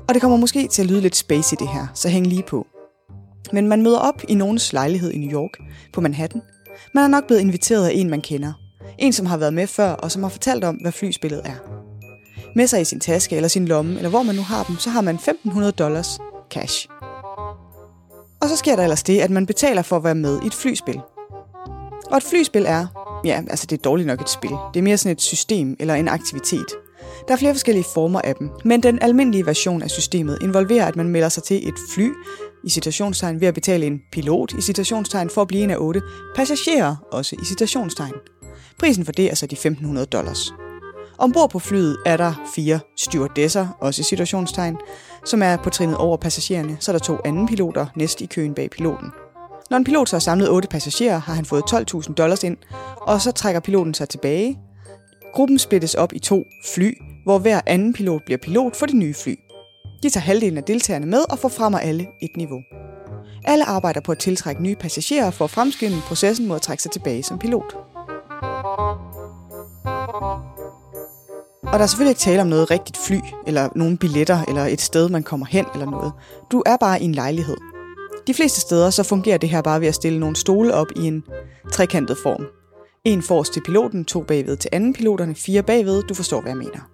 Og 0.08 0.14
det 0.14 0.22
kommer 0.22 0.38
måske 0.38 0.68
til 0.68 0.82
at 0.82 0.88
lyde 0.88 1.02
lidt 1.02 1.16
spacey 1.16 1.58
det 1.60 1.68
her, 1.68 1.88
så 1.94 2.10
hæng 2.10 2.28
lige 2.28 2.44
på. 2.44 2.68
Men 3.52 3.68
man 3.68 3.82
møder 3.82 4.00
op 4.00 4.22
i 4.28 4.36
nogens 4.36 4.74
lejlighed 4.74 5.12
i 5.12 5.18
New 5.18 5.42
York, 5.42 5.52
på 5.94 6.02
Manhattan. 6.02 6.42
Man 6.94 7.04
er 7.04 7.08
nok 7.08 7.28
blevet 7.28 7.42
inviteret 7.42 7.88
af 7.88 7.92
en, 7.94 8.10
man 8.10 8.22
kender. 8.22 8.63
En, 8.98 9.14
som 9.14 9.26
har 9.26 9.38
været 9.38 9.54
med 9.54 9.68
før, 9.68 9.92
og 9.92 10.12
som 10.12 10.24
har 10.24 10.30
fortalt 10.30 10.64
om, 10.64 10.76
hvad 10.76 10.92
flyspillet 10.92 11.42
er. 11.46 11.56
Med 12.56 12.68
sig 12.68 12.82
i 12.82 12.86
sin 12.86 13.00
taske 13.00 13.36
eller 13.36 13.48
sin 13.48 13.68
lomme, 13.68 13.96
eller 13.96 14.10
hvor 14.10 14.24
man 14.24 14.36
nu 14.36 14.42
har 14.42 14.64
dem, 14.64 14.78
så 14.78 14.90
har 14.90 15.02
man 15.02 15.16
1500 15.16 15.72
dollars 15.72 16.20
cash. 16.52 16.88
Og 18.42 18.50
så 18.50 18.56
sker 18.56 18.76
der 18.76 18.84
ellers 18.84 19.04
det, 19.04 19.20
at 19.20 19.32
man 19.32 19.46
betaler 19.46 19.82
for 19.82 19.96
at 19.96 20.04
være 20.04 20.16
med 20.16 20.42
i 20.44 20.48
et 20.48 20.54
flyspil. 20.54 21.02
Og 22.12 22.18
et 22.18 22.24
flyspil 22.24 22.66
er, 22.68 22.86
ja, 23.26 23.44
altså 23.50 23.66
det 23.66 23.78
er 23.78 23.82
dårligt 23.82 24.08
nok 24.08 24.22
et 24.22 24.30
spil. 24.30 24.56
Det 24.74 24.80
er 24.80 24.84
mere 24.84 24.98
sådan 24.98 25.12
et 25.12 25.22
system 25.22 25.76
eller 25.80 25.94
en 25.96 26.08
aktivitet. 26.08 26.66
Der 27.28 27.34
er 27.34 27.38
flere 27.38 27.54
forskellige 27.54 27.86
former 27.94 28.22
af 28.22 28.36
dem, 28.36 28.50
men 28.66 28.84
den 28.84 29.00
almindelige 29.02 29.46
version 29.46 29.82
af 29.82 29.90
systemet 29.90 30.38
involverer, 30.42 30.86
at 30.86 30.96
man 30.96 31.10
melder 31.10 31.30
sig 31.30 31.44
til 31.44 31.68
et 31.68 31.76
fly, 31.96 32.12
i 32.64 32.70
citationstegn, 32.70 33.42
ved 33.42 33.48
at 33.48 33.54
betale 33.54 33.86
en 33.86 34.02
pilot, 34.12 34.54
i 34.58 34.62
citationstegn, 34.62 35.30
for 35.30 35.42
at 35.42 35.48
blive 35.48 35.64
en 35.64 35.70
af 35.70 35.78
otte 35.78 36.02
passagerer, 36.36 36.96
også 37.12 37.36
i 37.42 37.46
citationstegn. 37.46 38.14
Prisen 38.80 39.06
for 39.06 39.12
det 39.12 39.32
er 39.32 39.36
så 39.36 39.46
de 39.46 39.54
1500 39.54 40.06
dollars. 40.06 40.54
Ombord 41.18 41.50
på 41.50 41.60
flyet 41.60 41.98
er 42.06 42.18
der 42.18 42.34
fire 42.56 42.80
stewardesser, 42.98 43.68
også 43.82 44.02
i 44.02 44.04
situationstegn, 44.04 44.78
som 45.26 45.42
er 45.42 45.58
på 45.58 45.70
trinet 45.70 45.98
over 45.98 46.18
passagererne, 46.18 46.78
så 46.80 46.92
er 46.92 46.94
der 46.94 47.04
to 47.04 47.18
anden 47.26 47.48
piloter 47.48 47.86
næst 47.96 48.22
i 48.22 48.26
køen 48.26 48.54
bag 48.54 48.70
piloten. 48.70 49.12
Når 49.70 49.78
en 49.78 49.84
pilot 49.84 50.10
så 50.10 50.16
har 50.16 50.20
samlet 50.20 50.50
otte 50.50 50.68
passagerer, 50.68 51.18
har 51.18 51.34
han 51.34 51.46
fået 51.46 51.64
12.000 51.94 52.14
dollars 52.14 52.44
ind, 52.44 52.58
og 53.02 53.22
så 53.22 53.32
trækker 53.32 53.60
piloten 53.60 53.94
sig 53.94 54.10
tilbage. 54.10 54.60
Gruppen 55.34 55.60
splittes 55.60 55.96
op 55.96 56.14
i 56.14 56.20
to 56.20 56.44
fly, 56.66 56.98
hvor 57.24 57.40
hver 57.40 57.62
anden 57.66 57.94
pilot 57.94 58.22
bliver 58.26 58.38
pilot 58.38 58.76
for 58.76 58.86
det 58.86 58.96
nye 58.96 59.14
fly. 59.14 59.36
De 60.04 60.10
tager 60.10 60.24
halvdelen 60.24 60.58
af 60.58 60.64
deltagerne 60.64 61.06
med 61.06 61.32
og 61.32 61.40
får 61.40 61.50
fremmer 61.50 61.80
alle 61.80 62.08
et 62.22 62.32
niveau. 62.38 62.62
Alle 63.46 63.66
arbejder 63.66 64.02
på 64.02 64.12
at 64.12 64.20
tiltrække 64.20 64.64
nye 64.64 64.76
passagerer 64.76 65.32
for 65.32 65.46
at 65.46 65.52
fremskynde 65.52 66.02
processen 66.08 66.48
mod 66.48 66.56
at 66.56 66.62
trække 66.62 66.84
sig 66.84 66.92
tilbage 66.92 67.24
som 67.24 67.40
pilot. 67.40 67.93
Og 71.64 71.80
der 71.80 71.84
er 71.84 71.88
selvfølgelig 71.88 72.12
ikke 72.12 72.20
tale 72.20 72.42
om 72.42 72.48
noget 72.48 72.72
rigtigt 72.72 72.98
fly, 72.98 73.20
eller 73.48 73.70
nogle 73.76 73.98
billetter, 73.98 74.44
eller 74.48 74.66
et 74.66 74.82
sted, 74.82 75.10
man 75.10 75.24
kommer 75.24 75.46
hen, 75.46 75.66
eller 75.74 75.86
noget. 75.86 76.12
Du 76.52 76.64
er 76.66 76.78
bare 76.78 77.02
i 77.02 77.06
en 77.06 77.16
lejlighed. 77.16 77.58
De 78.28 78.34
fleste 78.34 78.62
steder 78.62 78.90
så 78.90 79.04
fungerer 79.04 79.38
det 79.38 79.50
her 79.50 79.62
bare 79.62 79.82
ved 79.82 79.88
at 79.88 79.96
stille 79.96 80.20
nogle 80.20 80.36
stole 80.36 80.74
op 80.74 80.88
i 80.96 81.08
en 81.08 81.24
trekantet 81.72 82.18
form. 82.24 82.46
En 83.04 83.22
forrest 83.22 83.54
til 83.54 83.62
piloten, 83.66 84.06
to 84.06 84.24
bagved 84.24 84.58
til 84.58 84.70
anden 84.74 84.94
piloterne, 84.94 85.36
fire 85.36 85.64
bagved, 85.64 86.04
du 86.04 86.14
forstår, 86.14 86.42
hvad 86.42 86.52
jeg 86.52 86.58
mener. 86.58 86.90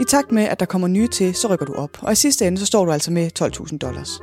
I 0.00 0.04
takt 0.04 0.32
med, 0.32 0.42
at 0.42 0.60
der 0.60 0.66
kommer 0.66 0.88
nye 0.88 1.08
til, 1.08 1.34
så 1.34 1.48
rykker 1.48 1.66
du 1.66 1.74
op, 1.74 2.02
og 2.02 2.12
i 2.12 2.14
sidste 2.14 2.46
ende 2.46 2.58
så 2.58 2.66
står 2.66 2.84
du 2.84 2.92
altså 2.92 3.10
med 3.12 3.30
12.000 3.40 3.78
dollars. 3.78 4.20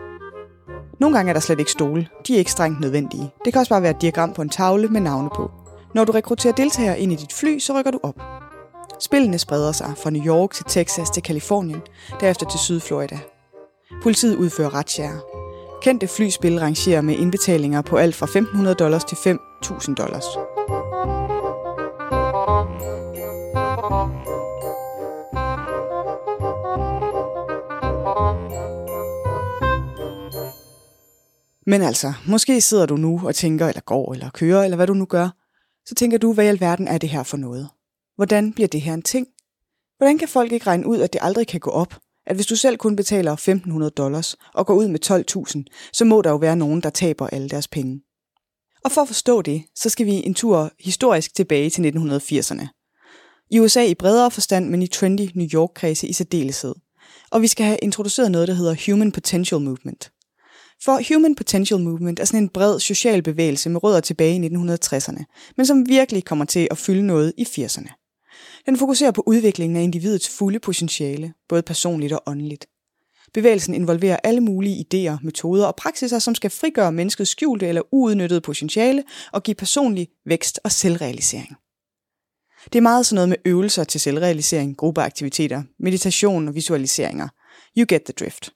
Nogle 0.99 1.15
gange 1.15 1.29
er 1.29 1.33
der 1.33 1.39
slet 1.39 1.59
ikke 1.59 1.71
stole. 1.71 2.07
De 2.27 2.33
er 2.33 2.37
ikke 2.37 2.51
strengt 2.51 2.79
nødvendige. 2.79 3.31
Det 3.45 3.53
kan 3.53 3.59
også 3.59 3.69
bare 3.69 3.81
være 3.81 3.91
et 3.91 4.01
diagram 4.01 4.33
på 4.33 4.41
en 4.41 4.49
tavle 4.49 4.87
med 4.87 5.01
navne 5.01 5.29
på. 5.35 5.51
Når 5.93 6.05
du 6.05 6.12
rekrutterer 6.12 6.53
deltagere 6.53 7.00
ind 7.00 7.12
i 7.12 7.15
dit 7.15 7.33
fly, 7.33 7.60
så 7.60 7.74
rykker 7.79 7.91
du 7.91 8.00
op. 8.03 8.15
Spillene 9.00 9.38
spreder 9.38 9.71
sig 9.71 9.93
fra 10.03 10.10
New 10.10 10.25
York 10.25 10.53
til 10.53 10.65
Texas 10.67 11.10
til 11.10 11.24
Kalifornien, 11.24 11.81
derefter 12.19 12.45
til 12.50 12.60
Sydflorida. 12.60 13.19
Politiet 14.03 14.36
udfører 14.36 14.74
retsjager. 14.74 15.19
Kendte 15.81 16.07
flyspil 16.07 16.60
rangerer 16.60 17.01
med 17.01 17.15
indbetalinger 17.15 17.81
på 17.81 17.98
alt 17.98 18.15
fra 18.15 18.25
1.500 18.25 18.74
dollars 18.74 19.03
til 19.03 19.15
5.000 19.15 19.95
dollars. 19.95 20.25
Men 31.67 31.81
altså, 31.81 32.13
måske 32.27 32.62
sidder 32.62 32.86
du 32.86 32.95
nu 32.95 33.21
og 33.25 33.36
tænker, 33.36 33.67
eller 33.67 33.81
går, 33.81 34.13
eller 34.13 34.29
kører, 34.29 34.63
eller 34.63 34.75
hvad 34.75 34.88
du 34.88 34.93
nu 34.93 35.05
gør, 35.05 35.29
så 35.91 35.95
tænker 35.95 36.17
du, 36.17 36.33
hvad 36.33 36.45
i 36.45 36.48
alverden 36.48 36.88
er 36.88 36.98
det 36.98 37.10
her 37.10 37.24
for 37.24 37.38
noget? 37.38 37.69
Hvordan 38.15 38.53
bliver 38.53 38.67
det 38.67 38.81
her 38.81 38.93
en 38.93 39.01
ting? 39.01 39.27
Hvordan 39.98 40.17
kan 40.17 40.27
folk 40.27 40.51
ikke 40.51 40.67
regne 40.67 40.88
ud, 40.88 41.01
at 41.01 41.13
det 41.13 41.21
aldrig 41.21 41.48
kan 41.48 41.60
gå 41.60 41.69
op? 41.69 42.00
At 42.25 42.36
hvis 42.36 42.45
du 42.45 42.55
selv 42.55 42.77
kun 42.77 42.95
betaler 42.95 43.36
1.500 43.83 43.89
dollars 43.89 44.36
og 44.53 44.65
går 44.65 44.74
ud 44.74 44.88
med 44.88 45.00
12.000, 45.05 45.89
så 45.93 46.05
må 46.05 46.21
der 46.21 46.29
jo 46.29 46.36
være 46.36 46.55
nogen, 46.55 46.81
der 46.81 46.89
taber 46.89 47.27
alle 47.27 47.50
deres 47.50 47.67
penge. 47.67 48.01
Og 48.83 48.91
for 48.91 49.01
at 49.01 49.07
forstå 49.07 49.41
det, 49.41 49.63
så 49.75 49.89
skal 49.89 50.05
vi 50.05 50.12
en 50.12 50.33
tur 50.33 50.71
historisk 50.79 51.36
tilbage 51.36 51.69
til 51.69 51.91
1980'erne. 51.91 52.67
I 53.50 53.60
USA 53.60 53.83
i 53.86 53.95
bredere 53.95 54.31
forstand, 54.31 54.69
men 54.69 54.81
i 54.81 54.88
trendy 54.88 55.29
New 55.36 55.48
York-kredse 55.53 56.07
i 56.07 56.13
særdeleshed. 56.13 56.75
Og 57.31 57.41
vi 57.41 57.48
skal 57.48 57.65
have 57.65 57.79
introduceret 57.81 58.31
noget, 58.31 58.48
der 58.48 58.53
hedder 58.53 58.91
Human 58.91 59.12
Potential 59.12 59.62
Movement. 59.62 60.12
For 60.83 61.13
Human 61.13 61.35
Potential 61.35 61.79
Movement 61.79 62.19
er 62.19 62.25
sådan 62.25 62.43
en 62.43 62.50
bred 62.50 62.79
social 62.79 63.21
bevægelse 63.23 63.69
med 63.69 63.83
rødder 63.83 64.00
tilbage 64.00 64.35
i 64.35 64.47
1960'erne, 64.47 65.23
men 65.57 65.65
som 65.65 65.89
virkelig 65.89 66.25
kommer 66.25 66.45
til 66.45 66.67
at 66.71 66.77
fylde 66.77 67.03
noget 67.03 67.33
i 67.38 67.43
80'erne. 67.43 68.01
Den 68.65 68.77
fokuserer 68.77 69.11
på 69.11 69.23
udviklingen 69.25 69.77
af 69.77 69.83
individets 69.83 70.29
fulde 70.29 70.59
potentiale, 70.59 71.33
både 71.50 71.61
personligt 71.61 72.13
og 72.13 72.23
åndeligt. 72.27 72.65
Bevægelsen 73.33 73.73
involverer 73.73 74.17
alle 74.23 74.41
mulige 74.41 74.85
idéer, 74.85 75.17
metoder 75.23 75.65
og 75.65 75.75
praksiser, 75.75 76.19
som 76.19 76.35
skal 76.35 76.50
frigøre 76.50 76.91
menneskets 76.91 77.31
skjulte 77.31 77.67
eller 77.67 77.81
uudnyttede 77.91 78.41
potentiale 78.41 79.03
og 79.33 79.43
give 79.43 79.55
personlig 79.55 80.07
vækst 80.25 80.59
og 80.63 80.71
selvrealisering. 80.71 81.55
Det 82.65 82.75
er 82.75 82.81
meget 82.81 83.05
sådan 83.05 83.15
noget 83.15 83.29
med 83.29 83.38
øvelser 83.45 83.83
til 83.83 84.00
selvrealisering, 84.00 84.77
gruppeaktiviteter, 84.77 85.63
meditation 85.79 86.47
og 86.47 86.55
visualiseringer. 86.55 87.27
You 87.77 87.85
get 87.89 88.03
the 88.03 88.13
drift. 88.19 88.51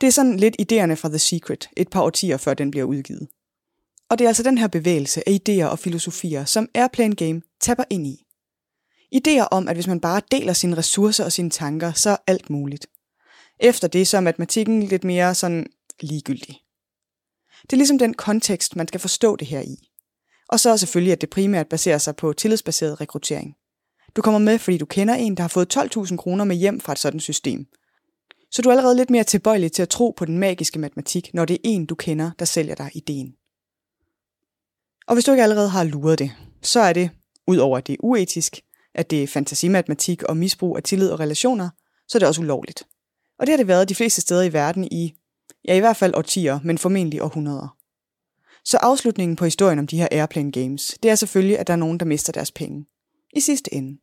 Det 0.00 0.06
er 0.06 0.10
sådan 0.10 0.36
lidt 0.36 0.56
idéerne 0.60 0.94
fra 0.94 1.08
The 1.08 1.18
Secret, 1.18 1.68
et 1.76 1.88
par 1.88 2.02
årtier 2.02 2.36
før 2.36 2.54
den 2.54 2.70
bliver 2.70 2.84
udgivet. 2.84 3.28
Og 4.10 4.18
det 4.18 4.24
er 4.24 4.28
altså 4.28 4.42
den 4.42 4.58
her 4.58 4.66
bevægelse 4.66 5.28
af 5.28 5.32
idéer 5.32 5.64
og 5.64 5.78
filosofier, 5.78 6.44
som 6.44 6.68
Airplane 6.74 7.14
Game 7.14 7.42
tapper 7.60 7.84
ind 7.90 8.06
i. 8.06 8.24
Idéer 9.14 9.48
om, 9.50 9.68
at 9.68 9.76
hvis 9.76 9.86
man 9.86 10.00
bare 10.00 10.20
deler 10.30 10.52
sine 10.52 10.76
ressourcer 10.76 11.24
og 11.24 11.32
sine 11.32 11.50
tanker, 11.50 11.92
så 11.92 12.10
er 12.10 12.16
alt 12.26 12.50
muligt. 12.50 12.86
Efter 13.60 13.88
det 13.88 14.08
så 14.08 14.16
er 14.16 14.20
matematikken 14.20 14.82
lidt 14.82 15.04
mere 15.04 15.34
sådan 15.34 15.66
ligegyldig. 16.00 16.60
Det 17.62 17.72
er 17.72 17.76
ligesom 17.76 17.98
den 17.98 18.14
kontekst, 18.14 18.76
man 18.76 18.88
skal 18.88 19.00
forstå 19.00 19.36
det 19.36 19.48
her 19.48 19.60
i. 19.60 19.88
Og 20.48 20.60
så 20.60 20.76
selvfølgelig, 20.76 21.12
at 21.12 21.20
det 21.20 21.30
primært 21.30 21.68
baserer 21.68 21.98
sig 21.98 22.16
på 22.16 22.32
tillidsbaseret 22.32 23.00
rekruttering. 23.00 23.54
Du 24.16 24.22
kommer 24.22 24.38
med, 24.38 24.58
fordi 24.58 24.78
du 24.78 24.86
kender 24.86 25.14
en, 25.14 25.36
der 25.36 25.42
har 25.42 25.48
fået 25.48 25.76
12.000 25.76 26.16
kroner 26.16 26.44
med 26.44 26.56
hjem 26.56 26.80
fra 26.80 26.92
et 26.92 26.98
sådan 26.98 27.20
system. 27.20 27.66
Så 28.54 28.62
du 28.62 28.68
er 28.68 28.72
allerede 28.72 28.96
lidt 28.96 29.10
mere 29.10 29.24
tilbøjelig 29.24 29.72
til 29.72 29.82
at 29.82 29.88
tro 29.88 30.14
på 30.16 30.24
den 30.24 30.38
magiske 30.38 30.78
matematik, 30.78 31.34
når 31.34 31.44
det 31.44 31.54
er 31.54 31.60
en, 31.64 31.86
du 31.86 31.94
kender, 31.94 32.30
der 32.38 32.44
sælger 32.44 32.74
dig 32.74 32.90
ideen. 32.94 33.34
Og 35.06 35.14
hvis 35.14 35.24
du 35.24 35.30
ikke 35.30 35.42
allerede 35.42 35.68
har 35.68 35.84
luret 35.84 36.18
det, 36.18 36.30
så 36.62 36.80
er 36.80 36.92
det, 36.92 37.10
udover 37.46 37.78
at 37.78 37.86
det 37.86 37.92
er 37.92 37.96
uetisk, 38.00 38.60
at 38.94 39.10
det 39.10 39.22
er 39.22 39.26
fantasimatematik 39.26 40.22
og 40.22 40.36
misbrug 40.36 40.76
af 40.76 40.82
tillid 40.82 41.10
og 41.10 41.20
relationer, 41.20 41.68
så 42.08 42.18
er 42.18 42.20
det 42.20 42.28
også 42.28 42.40
ulovligt. 42.40 42.82
Og 43.38 43.46
det 43.46 43.52
har 43.52 43.56
det 43.56 43.68
været 43.68 43.88
de 43.88 43.94
fleste 43.94 44.20
steder 44.20 44.42
i 44.42 44.52
verden 44.52 44.84
i, 44.84 45.14
ja 45.68 45.76
i 45.76 45.80
hvert 45.80 45.96
fald 45.96 46.14
årtier, 46.14 46.60
men 46.64 46.78
formentlig 46.78 47.22
århundreder. 47.22 47.76
Så 48.64 48.76
afslutningen 48.76 49.36
på 49.36 49.44
historien 49.44 49.78
om 49.78 49.86
de 49.86 49.96
her 49.96 50.08
Airplane 50.10 50.52
Games, 50.52 50.98
det 51.02 51.10
er 51.10 51.14
selvfølgelig, 51.14 51.58
at 51.58 51.66
der 51.66 51.72
er 51.72 51.76
nogen, 51.76 52.00
der 52.00 52.06
mister 52.06 52.32
deres 52.32 52.52
penge. 52.52 52.86
I 53.36 53.40
sidste 53.40 53.74
ende. 53.74 53.98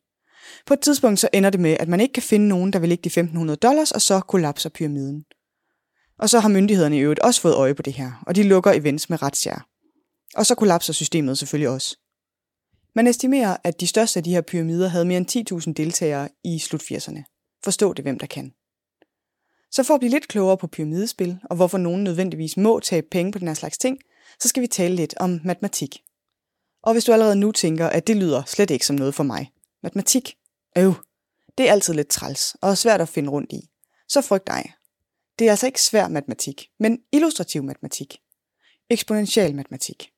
På 0.65 0.74
et 0.74 0.79
tidspunkt 0.79 1.20
så 1.20 1.29
ender 1.34 1.50
det 1.50 1.60
med, 1.60 1.77
at 1.79 1.88
man 1.88 2.00
ikke 2.00 2.13
kan 2.13 2.24
finde 2.24 2.48
nogen, 2.48 2.74
der 2.74 2.79
vil 2.79 2.89
lægge 2.89 3.01
de 3.01 3.08
1500 3.08 3.58
dollars, 3.58 3.91
og 3.91 4.01
så 4.01 4.20
kollapser 4.20 4.70
pyramiden. 4.70 5.25
Og 6.20 6.29
så 6.29 6.39
har 6.39 6.50
myndighederne 6.50 6.98
i 6.98 7.00
øvrigt 7.00 7.20
også 7.20 7.41
fået 7.41 7.55
øje 7.55 7.75
på 7.75 7.81
det 7.81 7.93
her, 7.93 8.24
og 8.27 8.36
de 8.36 8.43
lukker 8.43 8.72
events 8.72 9.10
med 9.10 9.22
retsjager. 9.22 9.67
Og 10.36 10.46
så 10.46 10.55
kollapser 10.55 10.93
systemet 10.93 11.38
selvfølgelig 11.38 11.70
også. 11.70 11.98
Man 12.96 13.08
estimerer, 13.08 13.58
at 13.63 13.79
de 13.79 13.88
største 13.88 14.20
af 14.20 14.24
de 14.24 14.31
her 14.31 14.41
pyramider 14.41 14.88
havde 14.88 15.05
mere 15.05 15.17
end 15.17 15.53
10.000 15.67 15.74
deltagere 15.74 16.29
i 16.43 16.60
slut 16.60 16.81
80'erne. 16.81 17.24
Forstå 17.63 17.93
det, 17.93 18.05
hvem 18.05 18.20
der 18.20 18.27
kan. 18.27 18.53
Så 19.72 19.84
for 19.84 19.93
at 19.93 20.00
blive 20.00 20.12
lidt 20.12 20.27
klogere 20.27 20.58
på 20.58 20.67
pyramidespil, 20.67 21.39
og 21.50 21.55
hvorfor 21.55 21.77
nogen 21.77 22.03
nødvendigvis 22.03 22.58
må 22.58 22.79
tage 22.79 23.01
penge 23.01 23.31
på 23.31 23.39
den 23.39 23.48
her 23.48 23.55
slags 23.55 23.77
ting, 23.77 23.98
så 24.39 24.48
skal 24.48 24.62
vi 24.62 24.67
tale 24.67 24.96
lidt 24.96 25.13
om 25.17 25.39
matematik. 25.43 26.01
Og 26.84 26.93
hvis 26.93 27.03
du 27.03 27.13
allerede 27.13 27.36
nu 27.36 27.51
tænker, 27.51 27.88
at 27.88 28.08
det 28.08 28.17
lyder 28.17 28.43
slet 28.48 28.70
ikke 28.72 28.86
som 28.86 28.96
noget 28.96 29.15
for 29.15 29.24
mig. 29.24 29.51
Matematik? 29.84 30.36
Øv. 30.78 30.94
Det 31.58 31.68
er 31.68 31.72
altid 31.72 31.94
lidt 31.94 32.08
træls 32.08 32.56
og 32.62 32.78
svært 32.78 33.01
at 33.01 33.10
finde 33.10 33.30
rundt 33.30 33.54
i. 33.54 33.70
Så 34.08 34.22
frygt 34.22 34.48
dig. 34.48 34.74
Det 35.40 35.48
er 35.48 35.51
altså 35.51 35.66
ikke 35.66 35.82
svær 35.82 36.08
matematik, 36.08 36.68
men 36.80 37.00
illustrativ 37.12 37.63
matematik. 37.63 38.18
Eksponentiel 38.90 39.56
matematik. 39.56 40.12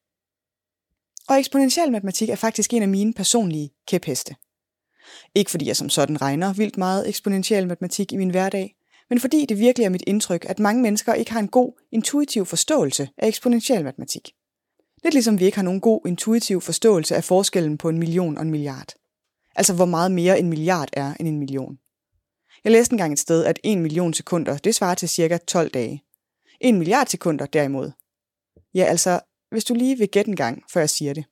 Og 1.27 1.39
eksponentiel 1.39 1.91
matematik 1.91 2.29
er 2.29 2.35
faktisk 2.35 2.73
en 2.73 2.81
af 2.81 2.87
mine 2.87 3.13
personlige 3.13 3.73
kæpheste. 3.87 4.35
Ikke 5.35 5.51
fordi 5.51 5.67
jeg 5.67 5.75
som 5.75 5.89
sådan 5.89 6.21
regner 6.21 6.53
vildt 6.53 6.77
meget 6.77 7.09
eksponentiel 7.09 7.67
matematik 7.67 8.11
i 8.11 8.17
min 8.17 8.29
hverdag, 8.29 8.75
men 9.09 9.19
fordi 9.19 9.45
det 9.45 9.59
virkelig 9.59 9.85
er 9.85 9.89
mit 9.89 10.03
indtryk, 10.07 10.45
at 10.49 10.59
mange 10.59 10.81
mennesker 10.81 11.13
ikke 11.13 11.31
har 11.31 11.39
en 11.39 11.47
god, 11.47 11.81
intuitiv 11.91 12.45
forståelse 12.45 13.09
af 13.17 13.27
eksponentiel 13.27 13.83
matematik. 13.83 14.33
Lidt 15.03 15.13
ligesom 15.13 15.39
vi 15.39 15.45
ikke 15.45 15.57
har 15.57 15.63
nogen 15.63 15.81
god, 15.81 16.07
intuitiv 16.07 16.61
forståelse 16.61 17.15
af 17.15 17.23
forskellen 17.23 17.77
på 17.77 17.89
en 17.89 17.99
million 17.99 18.37
og 18.37 18.43
en 18.43 18.51
milliard. 18.51 18.93
Altså 19.55 19.73
hvor 19.73 19.85
meget 19.85 20.11
mere 20.11 20.39
en 20.39 20.49
milliard 20.49 20.89
er 20.93 21.13
end 21.19 21.27
en 21.27 21.39
million. 21.39 21.79
Jeg 22.63 22.71
læste 22.71 22.93
engang 22.93 23.13
et 23.13 23.19
sted, 23.19 23.45
at 23.45 23.59
1 23.63 23.77
million 23.77 24.13
sekunder, 24.13 24.57
det 24.57 24.75
svarer 24.75 24.95
til 24.95 25.09
cirka 25.09 25.37
12 25.37 25.69
dage. 25.69 26.03
1 26.61 26.75
milliard 26.75 27.07
sekunder 27.07 27.45
derimod. 27.45 27.91
Ja, 28.73 28.83
altså, 28.83 29.19
hvis 29.51 29.63
du 29.63 29.73
lige 29.73 29.97
vil 29.97 30.09
gætte 30.09 30.29
en 30.29 30.35
gang, 30.35 30.63
før 30.71 30.81
jeg 30.81 30.89
siger 30.89 31.13
det. 31.13 31.25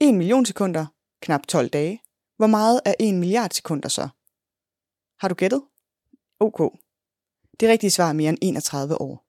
1 0.00 0.14
million 0.14 0.46
sekunder, 0.46 0.86
knap 1.22 1.46
12 1.46 1.68
dage. 1.68 2.00
Hvor 2.36 2.46
meget 2.46 2.80
er 2.84 2.94
1 3.00 3.14
milliard 3.14 3.50
sekunder 3.50 3.88
så? 3.88 4.08
Har 5.20 5.28
du 5.28 5.34
gættet? 5.34 5.62
Ok. 6.40 6.72
Det 7.60 7.68
rigtige 7.68 7.90
svar 7.90 8.08
er 8.08 8.12
mere 8.12 8.28
end 8.28 8.38
31 8.42 9.00
år. 9.00 9.26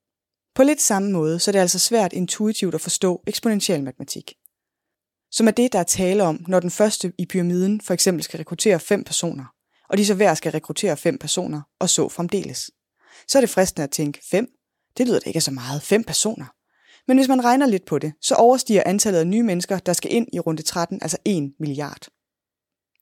På 0.56 0.64
lidt 0.64 0.82
samme 0.82 1.12
måde, 1.12 1.40
så 1.40 1.52
er 1.52 1.54
det 1.54 1.60
altså 1.60 1.80
svært 1.80 2.14
intuitivt 2.14 2.76
at 2.76 2.82
forstå 2.82 3.24
eksponentiel 3.28 3.84
matematik. 3.84 4.34
Som 5.32 5.48
er 5.48 5.52
det, 5.52 5.74
der 5.74 5.80
er 5.80 5.84
tale 5.84 6.24
om, 6.24 6.46
når 6.48 6.60
den 6.60 6.72
første 6.72 7.14
i 7.18 7.26
pyramiden 7.26 7.82
for 7.82 7.94
eksempel 7.94 8.24
skal 8.24 8.38
rekruttere 8.38 8.80
fem 8.80 9.04
personer, 9.04 9.46
og 9.90 9.98
de 9.98 10.06
så 10.06 10.14
hver 10.14 10.34
skal 10.34 10.52
rekruttere 10.52 10.98
fem 10.98 11.18
personer, 11.18 11.62
og 11.80 11.90
så 11.90 12.10
fremdeles. 12.10 12.72
Så 13.28 13.38
er 13.38 13.42
det 13.42 13.50
fristende 13.50 13.84
at 13.84 13.92
tænke, 13.92 14.20
fem? 14.32 14.48
Det 14.98 15.08
lyder 15.08 15.20
da 15.20 15.30
ikke 15.30 15.42
så 15.42 15.52
meget, 15.52 15.82
fem 15.82 16.04
personer. 16.04 16.46
Men 17.08 17.18
hvis 17.18 17.28
man 17.28 17.44
regner 17.44 17.66
lidt 17.66 17.86
på 17.86 18.00
det, 18.00 18.14
så 18.22 18.36
overstiger 18.36 18.84
antallet 18.86 19.20
af 19.20 19.28
nye 19.28 19.44
mennesker, 19.44 19.80
der 19.80 19.94
skal 19.94 20.14
ind 20.14 20.28
i 20.34 20.40
runde 20.40 20.62
13, 20.62 21.00
altså 21.02 21.18
1 21.26 21.54
milliard. 21.60 22.08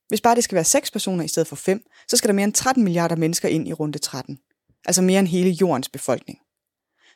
Hvis 0.08 0.22
bare 0.22 0.36
det 0.36 0.44
skal 0.44 0.56
være 0.56 0.64
6 0.64 0.92
personer 0.92 1.24
i 1.24 1.28
stedet 1.28 1.48
for 1.48 1.56
5, 1.56 1.84
så 2.08 2.18
skal 2.18 2.28
der 2.28 2.34
mere 2.34 2.44
end 2.44 2.54
13 2.54 2.84
milliarder 2.84 3.16
mennesker 3.16 3.50
ind 3.50 3.68
i 3.68 3.74
runde 3.74 4.00
13 4.00 4.38
altså 4.86 5.02
mere 5.02 5.20
end 5.20 5.28
hele 5.28 5.50
jordens 5.50 5.90
befolkning. 5.90 6.40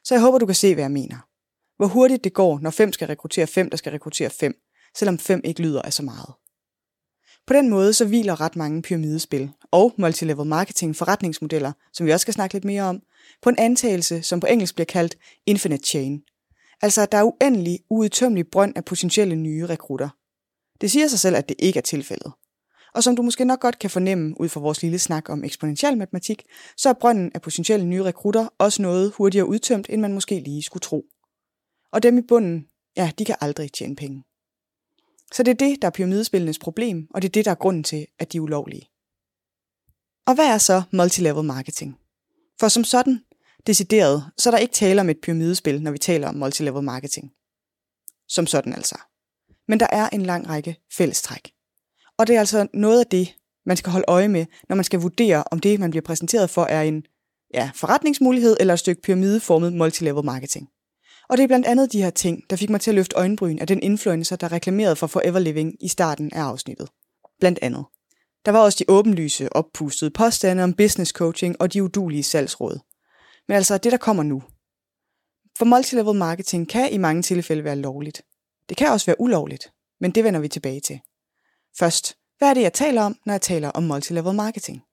Så 0.03 0.13
jeg 0.13 0.21
håber, 0.21 0.37
du 0.37 0.45
kan 0.45 0.55
se, 0.55 0.73
hvad 0.73 0.83
jeg 0.83 0.91
mener. 0.91 1.17
Hvor 1.77 1.87
hurtigt 1.87 2.23
det 2.23 2.33
går, 2.33 2.59
når 2.59 2.69
fem 2.69 2.93
skal 2.93 3.07
rekruttere 3.07 3.47
fem, 3.47 3.69
der 3.69 3.77
skal 3.77 3.91
rekruttere 3.91 4.29
fem, 4.29 4.55
selvom 4.97 5.17
fem 5.17 5.41
ikke 5.43 5.61
lyder 5.61 5.81
af 5.81 5.93
så 5.93 6.03
meget. 6.03 6.33
På 7.47 7.53
den 7.53 7.69
måde 7.69 7.93
så 7.93 8.05
hviler 8.05 8.41
ret 8.41 8.55
mange 8.55 8.81
pyramidespil 8.81 9.51
og 9.71 9.93
multilevel 9.97 10.45
marketing 10.45 10.95
forretningsmodeller, 10.95 11.71
som 11.93 12.05
vi 12.05 12.11
også 12.11 12.21
skal 12.21 12.33
snakke 12.33 12.55
lidt 12.55 12.65
mere 12.65 12.83
om, 12.83 13.01
på 13.41 13.49
en 13.49 13.55
antagelse, 13.59 14.21
som 14.21 14.39
på 14.39 14.47
engelsk 14.47 14.75
bliver 14.75 14.85
kaldt 14.85 15.17
infinite 15.45 15.85
chain. 15.85 16.21
Altså 16.81 17.01
at 17.01 17.11
der 17.11 17.17
er 17.17 17.23
uendelig, 17.23 17.79
uudtømmelig 17.89 18.47
brønd 18.47 18.73
af 18.75 18.85
potentielle 18.85 19.35
nye 19.35 19.65
rekrutter. 19.65 20.09
Det 20.81 20.91
siger 20.91 21.07
sig 21.07 21.19
selv, 21.19 21.35
at 21.35 21.49
det 21.49 21.55
ikke 21.59 21.77
er 21.77 21.81
tilfældet. 21.81 22.31
Og 22.95 23.03
som 23.03 23.15
du 23.15 23.21
måske 23.21 23.45
nok 23.45 23.59
godt 23.59 23.79
kan 23.79 23.89
fornemme 23.89 24.41
ud 24.41 24.49
fra 24.49 24.59
vores 24.59 24.81
lille 24.81 24.99
snak 24.99 25.29
om 25.29 25.43
eksponentiel 25.43 25.97
matematik, 25.97 26.43
så 26.77 26.89
er 26.89 26.93
brønden 26.93 27.31
af 27.35 27.41
potentielle 27.41 27.85
nye 27.85 28.03
rekrutter 28.03 28.47
også 28.57 28.81
noget 28.81 29.13
hurtigere 29.17 29.47
udtømt, 29.47 29.87
end 29.89 30.01
man 30.01 30.13
måske 30.13 30.39
lige 30.39 30.63
skulle 30.63 30.81
tro. 30.81 31.05
Og 31.91 32.03
dem 32.03 32.17
i 32.17 32.21
bunden, 32.21 32.67
ja, 32.97 33.11
de 33.19 33.25
kan 33.25 33.35
aldrig 33.41 33.71
tjene 33.71 33.95
penge. 33.95 34.23
Så 35.33 35.43
det 35.43 35.51
er 35.51 35.67
det, 35.67 35.81
der 35.81 35.87
er 35.87 35.91
pyramidespillenes 35.91 36.59
problem, 36.59 37.07
og 37.13 37.21
det 37.21 37.27
er 37.27 37.31
det, 37.31 37.45
der 37.45 37.51
er 37.51 37.55
grunden 37.55 37.83
til, 37.83 38.07
at 38.19 38.33
de 38.33 38.37
er 38.37 38.41
ulovlige. 38.41 38.89
Og 40.27 40.35
hvad 40.35 40.45
er 40.45 40.57
så 40.57 40.81
multilevel 40.91 41.43
marketing? 41.43 41.97
For 42.59 42.67
som 42.67 42.83
sådan, 42.83 43.23
decideret, 43.67 44.31
så 44.37 44.49
er 44.49 44.51
der 44.51 44.57
ikke 44.57 44.73
tale 44.73 45.01
om 45.01 45.09
et 45.09 45.21
pyramidespil, 45.21 45.81
når 45.81 45.91
vi 45.91 45.97
taler 45.97 46.27
om 46.27 46.35
multilevel 46.35 46.83
marketing. 46.83 47.31
Som 48.27 48.47
sådan 48.47 48.73
altså. 48.73 48.95
Men 49.67 49.79
der 49.79 49.87
er 49.91 50.09
en 50.09 50.23
lang 50.23 50.49
række 50.49 50.77
fællestræk. 50.91 51.53
Og 52.17 52.27
det 52.27 52.35
er 52.35 52.39
altså 52.39 52.67
noget 52.73 52.99
af 52.99 53.07
det, 53.07 53.35
man 53.65 53.77
skal 53.77 53.91
holde 53.91 54.05
øje 54.07 54.27
med, 54.27 54.45
når 54.69 54.75
man 54.75 54.85
skal 54.85 54.99
vurdere, 54.99 55.43
om 55.51 55.59
det, 55.59 55.79
man 55.79 55.89
bliver 55.89 56.03
præsenteret 56.03 56.49
for, 56.49 56.63
er 56.63 56.81
en 56.81 57.05
ja, 57.53 57.71
forretningsmulighed 57.75 58.57
eller 58.59 58.73
et 58.73 58.79
stykke 58.79 59.01
pyramideformet 59.01 59.73
multilevel 59.73 60.25
marketing. 60.25 60.69
Og 61.29 61.37
det 61.37 61.43
er 61.43 61.47
blandt 61.47 61.65
andet 61.65 61.93
de 61.93 62.01
her 62.01 62.09
ting, 62.09 62.43
der 62.49 62.55
fik 62.55 62.69
mig 62.69 62.81
til 62.81 62.91
at 62.91 62.95
løfte 62.95 63.15
øjenbryn 63.15 63.59
af 63.59 63.67
den 63.67 63.83
influencer, 63.83 64.35
der 64.35 64.51
reklamerede 64.51 64.95
for 64.95 65.07
Forever 65.07 65.39
Living 65.39 65.83
i 65.83 65.87
starten 65.87 66.33
af 66.33 66.41
afsnittet. 66.41 66.89
Blandt 67.39 67.59
andet. 67.61 67.85
Der 68.45 68.51
var 68.51 68.59
også 68.59 68.77
de 68.79 68.91
åbenlyse, 68.91 69.55
oppustede 69.55 70.11
påstande 70.11 70.63
om 70.63 70.73
business 70.73 71.11
coaching 71.11 71.61
og 71.61 71.73
de 71.73 71.83
udulige 71.83 72.23
salgsråd. 72.23 72.79
Men 73.47 73.55
altså 73.55 73.77
det, 73.77 73.91
der 73.91 73.97
kommer 73.97 74.23
nu. 74.23 74.43
For 75.57 75.65
multilevel 75.65 76.15
marketing 76.15 76.69
kan 76.69 76.91
i 76.91 76.97
mange 76.97 77.21
tilfælde 77.21 77.63
være 77.63 77.75
lovligt. 77.75 78.21
Det 78.69 78.77
kan 78.77 78.87
også 78.87 79.05
være 79.05 79.21
ulovligt, 79.21 79.71
men 79.99 80.11
det 80.11 80.23
vender 80.23 80.39
vi 80.39 80.47
tilbage 80.47 80.79
til. 80.79 80.99
Først, 81.79 82.15
hvad 82.37 82.49
er 82.49 82.53
det, 82.53 82.61
jeg 82.61 82.73
taler 82.73 83.01
om, 83.01 83.15
når 83.25 83.33
jeg 83.33 83.41
taler 83.41 83.69
om 83.69 83.83
multilevel 83.83 84.35
marketing? 84.35 84.83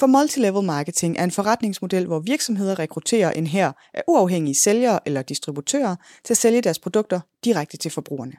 For 0.00 0.06
multilevel 0.06 0.64
marketing 0.64 1.18
er 1.18 1.24
en 1.24 1.30
forretningsmodel, 1.30 2.06
hvor 2.06 2.20
virksomheder 2.20 2.78
rekrutterer 2.78 3.30
en 3.30 3.46
her 3.46 3.72
af 3.94 4.02
uafhængige 4.08 4.54
sælgere 4.54 5.00
eller 5.06 5.22
distributører 5.22 5.96
til 6.24 6.34
at 6.34 6.38
sælge 6.38 6.60
deres 6.60 6.78
produkter 6.78 7.20
direkte 7.44 7.76
til 7.76 7.90
forbrugerne. 7.90 8.32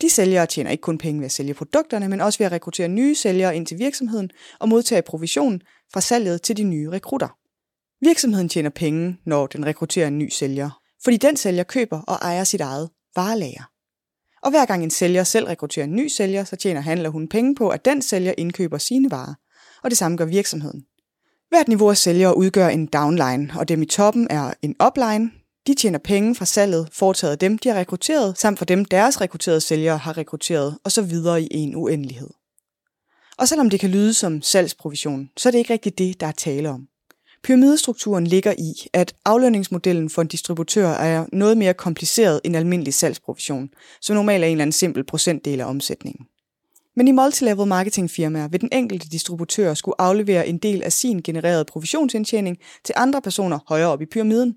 De 0.00 0.10
sælgere 0.10 0.46
tjener 0.46 0.70
ikke 0.70 0.80
kun 0.80 0.98
penge 0.98 1.20
ved 1.20 1.24
at 1.24 1.32
sælge 1.32 1.54
produkterne, 1.54 2.08
men 2.08 2.20
også 2.20 2.38
ved 2.38 2.46
at 2.46 2.52
rekruttere 2.52 2.88
nye 2.88 3.14
sælgere 3.14 3.56
ind 3.56 3.66
til 3.66 3.78
virksomheden 3.78 4.30
og 4.60 4.68
modtage 4.68 5.02
provision 5.02 5.60
fra 5.92 6.00
salget 6.00 6.42
til 6.42 6.56
de 6.56 6.64
nye 6.64 6.90
rekrutter. 6.90 7.28
Virksomheden 8.00 8.48
tjener 8.48 8.70
penge, 8.70 9.16
når 9.26 9.46
den 9.46 9.66
rekrutterer 9.66 10.08
en 10.08 10.18
ny 10.18 10.28
sælger, 10.28 10.70
fordi 11.04 11.16
den 11.16 11.36
sælger 11.36 11.64
køber 11.64 12.00
og 12.00 12.14
ejer 12.14 12.44
sit 12.44 12.60
eget 12.60 12.90
varelager. 13.16 13.70
Og 14.42 14.50
hver 14.50 14.66
gang 14.66 14.84
en 14.84 14.90
sælger 14.90 15.24
selv 15.24 15.46
rekrutterer 15.46 15.86
en 15.86 15.96
ny 15.96 16.08
sælger, 16.08 16.44
så 16.44 16.56
tjener 16.56 16.80
han 16.80 16.98
eller 16.98 17.10
hun 17.10 17.28
penge 17.28 17.54
på, 17.54 17.68
at 17.68 17.84
den 17.84 18.02
sælger 18.02 18.34
indkøber 18.38 18.78
sine 18.78 19.10
varer. 19.10 19.34
Og 19.84 19.90
det 19.90 19.98
samme 19.98 20.16
gør 20.16 20.24
virksomheden. 20.24 20.84
Hvert 21.48 21.68
niveau 21.68 21.90
af 21.90 21.96
sælgere 21.96 22.36
udgør 22.36 22.68
en 22.68 22.86
downline, 22.86 23.52
og 23.58 23.68
dem 23.68 23.82
i 23.82 23.86
toppen 23.86 24.26
er 24.30 24.54
en 24.62 24.76
upline. 24.86 25.30
De 25.66 25.74
tjener 25.74 25.98
penge 25.98 26.34
fra 26.34 26.44
salget 26.44 26.88
foretaget 26.92 27.32
af 27.32 27.38
dem, 27.38 27.58
de 27.58 27.68
har 27.68 27.76
rekrutteret, 27.76 28.38
samt 28.38 28.58
for 28.58 28.64
dem, 28.64 28.84
deres 28.84 29.20
rekrutterede 29.20 29.60
sælgere 29.60 29.98
har 29.98 30.18
rekrutteret, 30.18 30.78
og 30.84 30.92
så 30.92 31.02
videre 31.02 31.42
i 31.42 31.48
en 31.50 31.76
uendelighed. 31.76 32.30
Og 33.38 33.48
selvom 33.48 33.70
det 33.70 33.80
kan 33.80 33.90
lyde 33.90 34.14
som 34.14 34.42
salgsprovision, 34.42 35.30
så 35.36 35.48
er 35.48 35.50
det 35.50 35.58
ikke 35.58 35.72
rigtigt 35.72 35.98
det, 35.98 36.20
der 36.20 36.26
er 36.26 36.32
tale 36.32 36.70
om. 36.70 36.88
Pyramidestrukturen 37.44 38.26
ligger 38.26 38.52
i, 38.58 38.88
at 38.92 39.14
aflønningsmodellen 39.24 40.10
for 40.10 40.22
en 40.22 40.28
distributør 40.28 40.88
er 40.88 41.26
noget 41.32 41.58
mere 41.58 41.74
kompliceret 41.74 42.40
end 42.44 42.56
almindelig 42.56 42.94
salgsprovision, 42.94 43.68
som 44.00 44.16
normalt 44.16 44.44
er 44.44 44.48
en 44.48 44.52
eller 44.52 44.62
anden 44.62 44.72
simpel 44.72 45.04
procentdel 45.04 45.60
af 45.60 45.64
omsætningen. 45.64 46.26
Men 46.96 47.08
i 47.08 47.12
multilevel 47.12 47.66
marketingfirmaer 47.66 48.48
vil 48.48 48.60
den 48.60 48.68
enkelte 48.72 49.08
distributør 49.08 49.74
skulle 49.74 50.00
aflevere 50.00 50.48
en 50.48 50.58
del 50.58 50.82
af 50.82 50.92
sin 50.92 51.22
genererede 51.22 51.64
provisionsindtjening 51.64 52.56
til 52.84 52.94
andre 52.98 53.22
personer 53.22 53.58
højere 53.68 53.88
op 53.88 54.02
i 54.02 54.06
pyramiden. 54.06 54.54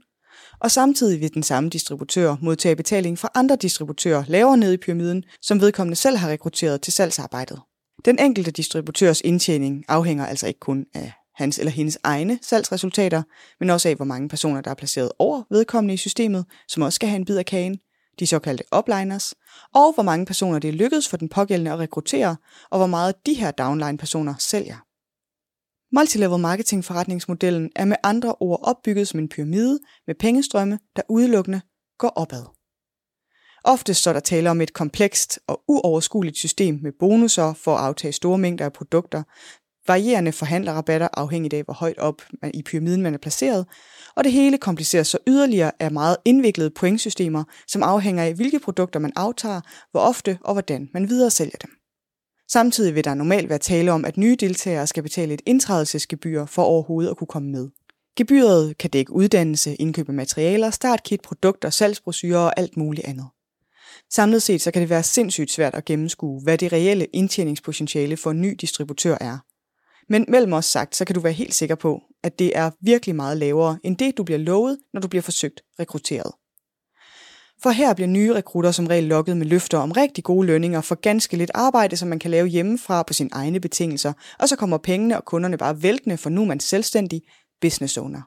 Og 0.60 0.72
samtidig 0.72 1.22
vil 1.22 1.34
den 1.34 1.44
samme 1.44 1.70
distributør 1.70 2.36
modtage 2.42 2.76
betaling 2.76 3.20
fra 3.20 3.30
andre 3.36 3.56
distributører 3.56 4.24
lavere 4.28 4.58
ned 4.58 4.74
i 4.74 4.78
pyramiden, 4.78 5.24
som 5.42 5.62
vedkommende 5.62 5.96
selv 5.96 6.18
har 6.18 6.30
rekrutteret 6.30 6.82
til 6.82 6.94
salgsarbejdet. 6.94 7.60
Den 8.06 8.20
enkelte 8.20 8.52
distributørs 8.52 9.22
indtjening 9.22 9.84
afhænger 9.88 10.26
altså 10.26 10.48
ikke 10.48 10.60
kun 10.60 10.86
af 10.94 11.12
hans 11.36 11.60
eller 11.60 11.72
hendes 11.72 11.98
egne 12.04 12.40
salgsresultater, 12.42 13.24
men 13.60 13.70
også 13.70 13.90
af, 13.90 13.96
hvor 13.96 14.06
mange 14.06 14.30
personer, 14.30 14.62
der 14.62 14.72
er 14.72 14.76
placeret 14.76 15.12
over 15.20 15.44
vedkommende 15.52 15.94
i 15.94 15.98
systemet, 15.98 16.46
som 16.68 16.84
også 16.84 16.96
skal 16.96 17.10
have 17.10 17.20
en 17.20 17.26
bid 17.26 17.38
af 17.38 17.46
kagen, 17.46 17.80
de 18.20 18.28
såkaldte 18.28 18.64
upliners, 18.78 19.34
og 19.74 19.94
hvor 19.94 20.04
mange 20.04 20.26
personer 20.26 20.60
det 20.60 20.68
er 20.68 20.74
lykkedes 20.74 21.10
for 21.10 21.18
den 21.18 21.30
pågældende 21.30 21.72
at 21.72 21.80
rekruttere, 21.80 22.38
og 22.70 22.78
hvor 22.78 22.88
meget 22.88 23.26
de 23.26 23.34
her 23.34 23.52
downline-personer 23.52 24.34
sælger. 24.40 24.78
Multilevel 25.96 26.40
marketing 26.40 26.86
forretningsmodellen 26.86 27.70
er 27.76 27.86
med 27.86 27.98
andre 28.04 28.36
ord 28.40 28.60
opbygget 28.64 29.08
som 29.08 29.20
en 29.20 29.30
pyramide 29.30 29.80
med 30.08 30.16
pengestrømme, 30.16 30.80
der 30.96 31.02
udelukkende 31.10 31.62
går 31.98 32.10
opad. 32.10 32.46
Ofte 33.64 33.94
står 33.94 34.14
der 34.14 34.20
tale 34.20 34.50
om 34.50 34.62
et 34.62 34.74
komplekst 34.74 35.40
og 35.48 35.64
uoverskueligt 35.68 36.38
system 36.38 36.80
med 36.82 36.92
bonusser 37.00 37.54
for 37.54 37.76
at 37.76 37.84
aftage 37.84 38.14
store 38.14 38.38
mængder 38.38 38.66
af 38.66 38.74
produkter, 38.74 39.24
varierende 39.88 40.32
forhandlerrabatter 40.32 41.08
afhængigt 41.14 41.54
af, 41.54 41.64
hvor 41.64 41.74
højt 41.74 41.98
op 41.98 42.22
i 42.54 42.64
pyramiden 42.64 43.02
man 43.02 43.14
er 43.14 43.18
placeret, 43.18 43.66
og 44.16 44.24
det 44.24 44.32
hele 44.32 44.58
kompliceres 44.58 45.08
så 45.08 45.18
yderligere 45.28 45.72
af 45.80 45.92
meget 45.92 46.18
indviklede 46.26 46.70
pointsystemer, 46.70 47.44
som 47.68 47.84
afhænger 47.84 48.24
af, 48.24 48.34
hvilke 48.34 48.60
produkter 48.60 49.00
man 49.00 49.14
aftager, 49.16 49.62
hvor 49.92 50.02
ofte 50.02 50.38
og 50.42 50.54
hvordan 50.54 50.90
man 50.94 51.10
videre 51.10 51.32
sælger 51.32 51.58
dem. 51.62 51.72
Samtidig 52.52 52.96
vil 52.96 53.04
der 53.04 53.14
normalt 53.14 53.50
være 53.50 53.60
tale 53.60 53.92
om, 53.92 54.06
at 54.06 54.18
nye 54.18 54.36
deltagere 54.40 54.88
skal 54.88 55.04
betale 55.04 55.34
et 55.34 55.42
indtrædelsesgebyr 55.46 56.46
for 56.46 56.64
overhovedet 56.64 57.12
at 57.12 57.18
kunne 57.18 57.28
komme 57.28 57.52
med. 57.52 57.70
Gebyret 58.18 58.78
kan 58.78 58.90
dække 58.90 59.14
uddannelse, 59.14 59.76
indkøb 59.76 60.10
af 60.10 60.16
materialer, 60.16 60.70
startkit, 60.70 61.22
produkter, 61.22 61.70
salgsbrosyrer 61.70 62.40
og 62.40 62.60
alt 62.60 62.78
muligt 62.78 63.08
andet. 63.08 63.28
Samlet 64.10 64.44
set 64.44 64.62
så 64.62 64.72
kan 64.72 64.82
det 64.82 64.90
være 64.90 65.04
sindssygt 65.04 65.52
svært 65.52 65.76
at 65.76 65.86
gennemskue, 65.86 66.42
hvad 66.44 66.58
det 66.58 66.74
reelle 66.74 67.06
indtjeningspotentiale 67.06 68.18
for 68.18 68.32
en 68.32 68.42
ny 68.42 68.56
distributør 68.62 69.18
er. 69.22 69.38
Men 70.10 70.26
mellem 70.28 70.54
os 70.54 70.66
sagt, 70.66 70.96
så 70.96 71.06
kan 71.06 71.14
du 71.14 71.20
være 71.20 71.34
helt 71.34 71.54
sikker 71.54 71.76
på, 71.76 72.02
at 72.24 72.40
det 72.40 72.58
er 72.58 72.72
virkelig 72.82 73.16
meget 73.16 73.38
lavere 73.38 73.80
end 73.84 73.98
det, 73.98 74.18
du 74.18 74.24
bliver 74.24 74.38
lovet, 74.38 74.78
når 74.94 75.02
du 75.02 75.08
bliver 75.08 75.22
forsøgt 75.22 75.62
rekrutteret. 75.80 76.32
For 77.64 77.70
her 77.70 77.94
bliver 77.94 78.08
nye 78.08 78.34
rekrutter 78.34 78.72
som 78.72 78.88
regel 78.88 79.04
lokket 79.04 79.38
med 79.38 79.46
løfter 79.46 79.78
om 79.78 79.92
rigtig 79.92 80.24
gode 80.24 80.48
lønninger 80.48 80.82
for 80.82 80.96
ganske 80.96 81.38
lidt 81.38 81.52
arbejde, 81.54 81.98
som 81.98 82.08
man 82.08 82.20
kan 82.20 82.32
lave 82.32 82.48
hjemmefra 82.48 83.04
på 83.04 83.14
sine 83.14 83.30
egne 83.32 83.60
betingelser, 83.60 84.14
og 84.40 84.50
så 84.50 84.56
kommer 84.56 84.78
pengene 84.78 85.18
og 85.18 85.26
kunderne 85.26 85.58
bare 85.58 85.84
væltende, 85.84 86.18
for 86.18 86.30
nu 86.30 86.42
er 86.42 86.46
man 86.46 86.60
selvstændig 86.60 87.22
business 87.62 87.98
owner. 87.98 88.22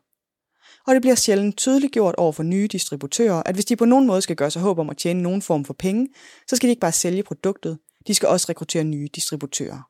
Og 0.87 0.95
det 0.95 1.03
bliver 1.03 1.15
sjældent 1.15 1.57
tydeligt 1.57 1.93
gjort 1.93 2.15
over 2.15 2.33
for 2.33 2.43
nye 2.43 2.69
distributører, 2.73 3.43
at 3.47 3.55
hvis 3.55 3.65
de 3.65 3.77
på 3.77 3.85
nogen 3.85 4.07
måde 4.07 4.23
skal 4.23 4.37
gøre 4.37 4.51
sig 4.51 4.63
håb 4.63 4.79
om 4.79 4.91
at 4.91 4.97
tjene 4.97 5.23
nogen 5.23 5.43
form 5.43 5.65
for 5.65 5.75
penge, 5.75 6.09
så 6.49 6.57
skal 6.57 6.67
de 6.67 6.71
ikke 6.71 6.81
bare 6.81 6.93
sælge 6.93 7.23
produktet, 7.23 7.79
de 8.07 8.15
skal 8.15 8.29
også 8.29 8.47
rekruttere 8.49 8.85
nye 8.85 9.09
distributører. 9.15 9.83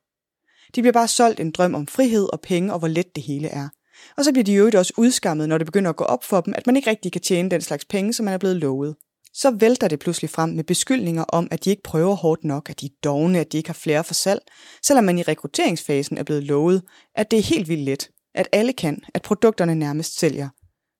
De 0.75 0.83
bliver 0.83 0.93
bare 0.93 1.09
solgt 1.09 1.41
en 1.41 1.51
drøm 1.51 1.75
om 1.75 1.87
frihed 1.87 2.29
og 2.33 2.41
penge 2.41 2.73
og 2.73 2.79
hvor 2.79 2.89
let 2.89 3.15
det 3.15 3.25
hele 3.25 3.49
er. 3.49 3.69
Og 4.17 4.25
så 4.25 4.33
bliver 4.33 4.45
de 4.45 4.55
jo 4.55 4.71
også 4.75 4.93
udskammet, 4.97 5.49
når 5.49 5.59
det 5.59 5.67
begynder 5.67 5.91
at 5.91 5.97
gå 5.97 6.05
op 6.05 6.25
for 6.25 6.41
dem, 6.41 6.55
at 6.57 6.67
man 6.67 6.77
ikke 6.77 6.91
rigtig 6.91 7.13
kan 7.13 7.21
tjene 7.21 7.51
den 7.51 7.61
slags 7.61 7.85
penge, 7.85 8.13
som 8.13 8.25
man 8.25 8.35
er 8.35 8.39
blevet 8.39 8.57
lovet. 8.57 8.97
Så 9.35 9.51
vælter 9.51 9.89
det 9.89 9.99
pludselig 9.99 10.31
frem 10.31 10.49
med 10.49 10.65
beskyldninger 10.65 11.25
om, 11.25 11.49
at 11.51 11.65
de 11.65 11.71
ikke 11.71 11.83
prøver 11.83 12.15
hårdt 12.15 12.45
nok, 12.45 12.71
at 12.71 12.81
de 12.81 12.87
er 12.87 12.91
dogne, 13.05 13.39
at 13.39 13.53
de 13.53 13.57
ikke 13.57 13.69
har 13.69 13.75
flere 13.75 14.05
for 14.05 14.15
salg, 14.15 14.41
selvom 14.87 15.05
man 15.05 15.19
i 15.19 15.23
rekrutteringsfasen 15.23 16.19
er 16.19 16.23
blevet 16.23 16.45
lovet, 16.45 16.83
at 17.15 17.31
det 17.31 17.39
er 17.39 17.43
helt 17.43 17.69
vildt 17.69 17.85
let, 17.85 18.11
at 18.35 18.49
alle 18.53 18.73
kan, 18.73 19.03
at 19.15 19.23
produkterne 19.23 19.75
nærmest 19.75 20.19
sælger 20.19 20.49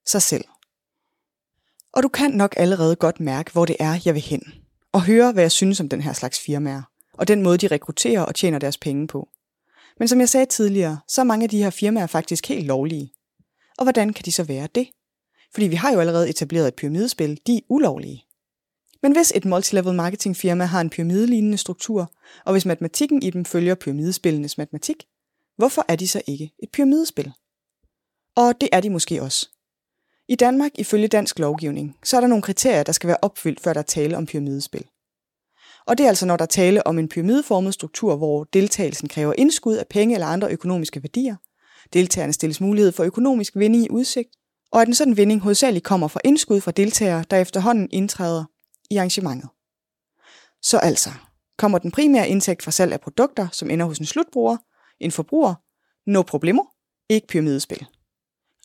sig 0.07 0.23
selv. 0.23 0.45
Og 1.93 2.03
du 2.03 2.09
kan 2.09 2.31
nok 2.31 2.55
allerede 2.57 2.97
godt 2.97 3.21
mærke, 3.21 3.53
hvor 3.53 3.65
det 3.65 3.77
er, 3.81 4.01
jeg 4.05 4.15
vil 4.15 4.23
hen, 4.23 4.43
og 4.93 5.03
høre, 5.03 5.33
hvad 5.33 5.43
jeg 5.43 5.53
synes 5.53 5.81
om 5.81 5.89
den 5.89 6.01
her 6.01 6.13
slags 6.13 6.41
firmaer, 6.41 6.83
og 7.13 7.29
den 7.29 7.43
måde, 7.43 7.59
de 7.59 7.69
rekrutterer 7.69 8.23
og 8.23 8.35
tjener 8.35 8.59
deres 8.59 8.79
penge 8.79 9.07
på. 9.07 9.29
Men 10.01 10.09
som 10.09 10.21
jeg 10.21 10.29
sagde 10.29 10.47
tidligere, 10.47 11.01
så 11.09 11.21
er 11.21 11.25
mange 11.25 11.45
af 11.45 11.51
de 11.51 11.63
her 11.63 11.71
firmaer 11.71 12.07
faktisk 12.07 12.49
helt 12.49 12.67
lovlige. 12.67 13.13
Og 13.79 13.85
hvordan 13.85 14.13
kan 14.13 14.25
de 14.25 14.33
så 14.33 14.43
være 14.43 14.69
det? 14.75 14.89
Fordi 15.55 15.67
vi 15.67 15.75
har 15.75 15.93
jo 15.93 16.01
allerede 16.01 16.31
etableret 16.31 16.69
et 16.69 16.75
pyramidespil, 16.75 17.41
de 17.47 17.57
er 17.57 17.61
ulovlige. 17.69 18.25
Men 19.03 19.13
hvis 19.13 19.33
et 19.35 19.45
multilevel 19.45 19.95
marketing 19.95 20.37
firma 20.37 20.65
har 20.65 20.81
en 20.81 20.91
pyramidelignende 20.91 21.59
struktur, 21.59 22.13
og 22.45 22.53
hvis 22.53 22.67
matematikken 22.67 23.23
i 23.23 23.31
dem 23.31 23.45
følger 23.45 23.75
pyramidespillenes 23.75 24.59
matematik, 24.59 25.05
hvorfor 25.57 25.85
er 25.89 25.97
de 25.97 26.09
så 26.09 26.23
ikke 26.27 26.53
et 26.63 26.71
pyramidespil? 26.73 27.33
Og 28.37 28.61
det 28.61 28.69
er 28.73 28.81
de 28.81 28.91
måske 28.91 29.23
også. 29.23 29.49
I 30.29 30.35
Danmark, 30.35 30.71
ifølge 30.75 31.09
dansk 31.09 31.39
lovgivning, 31.39 31.97
så 32.05 32.17
er 32.17 32.21
der 32.21 32.29
nogle 32.29 32.43
kriterier, 32.43 32.83
der 32.83 32.93
skal 32.93 33.09
være 33.09 33.19
opfyldt, 33.23 33.61
før 33.61 33.73
der 33.73 33.81
er 33.81 33.85
tale 33.85 34.17
om 34.17 34.27
pyramidespil. 34.27 34.87
Og 35.91 35.99
det 35.99 36.05
er 36.05 36.09
altså, 36.09 36.27
når 36.27 36.37
der 36.37 36.43
er 36.43 36.47
tale 36.47 36.87
om 36.87 36.99
en 36.99 37.09
pyramideformet 37.09 37.75
struktur, 37.75 38.17
hvor 38.17 38.45
deltagelsen 38.45 39.09
kræver 39.09 39.35
indskud 39.39 39.75
af 39.75 39.87
penge 39.91 40.15
eller 40.15 40.27
andre 40.27 40.51
økonomiske 40.51 41.03
værdier. 41.03 41.37
Deltagerne 41.93 42.33
stilles 42.33 42.61
mulighed 42.61 42.93
for 42.93 43.05
økonomisk 43.05 43.57
vinding 43.57 43.85
i 43.85 43.91
udsigt, 43.91 44.29
og 44.73 44.83
at 44.83 44.89
en 44.89 44.95
sådan 44.95 45.17
vinding 45.17 45.41
hovedsageligt 45.41 45.85
kommer 45.85 46.09
fra 46.09 46.21
indskud 46.25 46.61
fra 46.61 46.71
deltagere, 46.71 47.25
der 47.31 47.37
efterhånden 47.37 47.89
indtræder 47.93 48.45
i 48.91 48.97
arrangementet. 48.97 49.49
Så 50.63 50.79
altså, 50.79 51.11
kommer 51.59 51.79
den 51.79 51.91
primære 51.91 52.29
indtægt 52.29 52.63
fra 52.63 52.71
salg 52.71 52.93
af 52.93 53.01
produkter, 53.01 53.49
som 53.53 53.71
ender 53.71 53.87
hos 53.87 53.99
en 53.99 54.07
slutbruger, 54.07 54.57
en 55.01 55.11
forbruger, 55.11 55.55
no 56.07 56.23
problemo, 56.23 56.63
ikke 57.09 57.27
pyramidespil. 57.27 57.87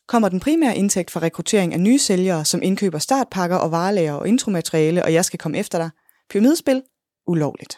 Kommer 0.07 0.29
den 0.29 0.39
primære 0.39 0.77
indtægt 0.77 1.11
fra 1.11 1.19
rekruttering 1.19 1.73
af 1.73 1.79
nye 1.79 1.99
sælgere, 1.99 2.45
som 2.45 2.61
indkøber 2.63 2.99
startpakker 2.99 3.57
og 3.57 3.71
varelager 3.71 4.13
og 4.13 4.27
intromateriale, 4.27 5.03
og 5.03 5.13
jeg 5.13 5.25
skal 5.25 5.39
komme 5.39 5.57
efter 5.57 5.77
dig, 5.77 5.89
pyramidespil, 6.29 6.81
ulovligt. 7.27 7.77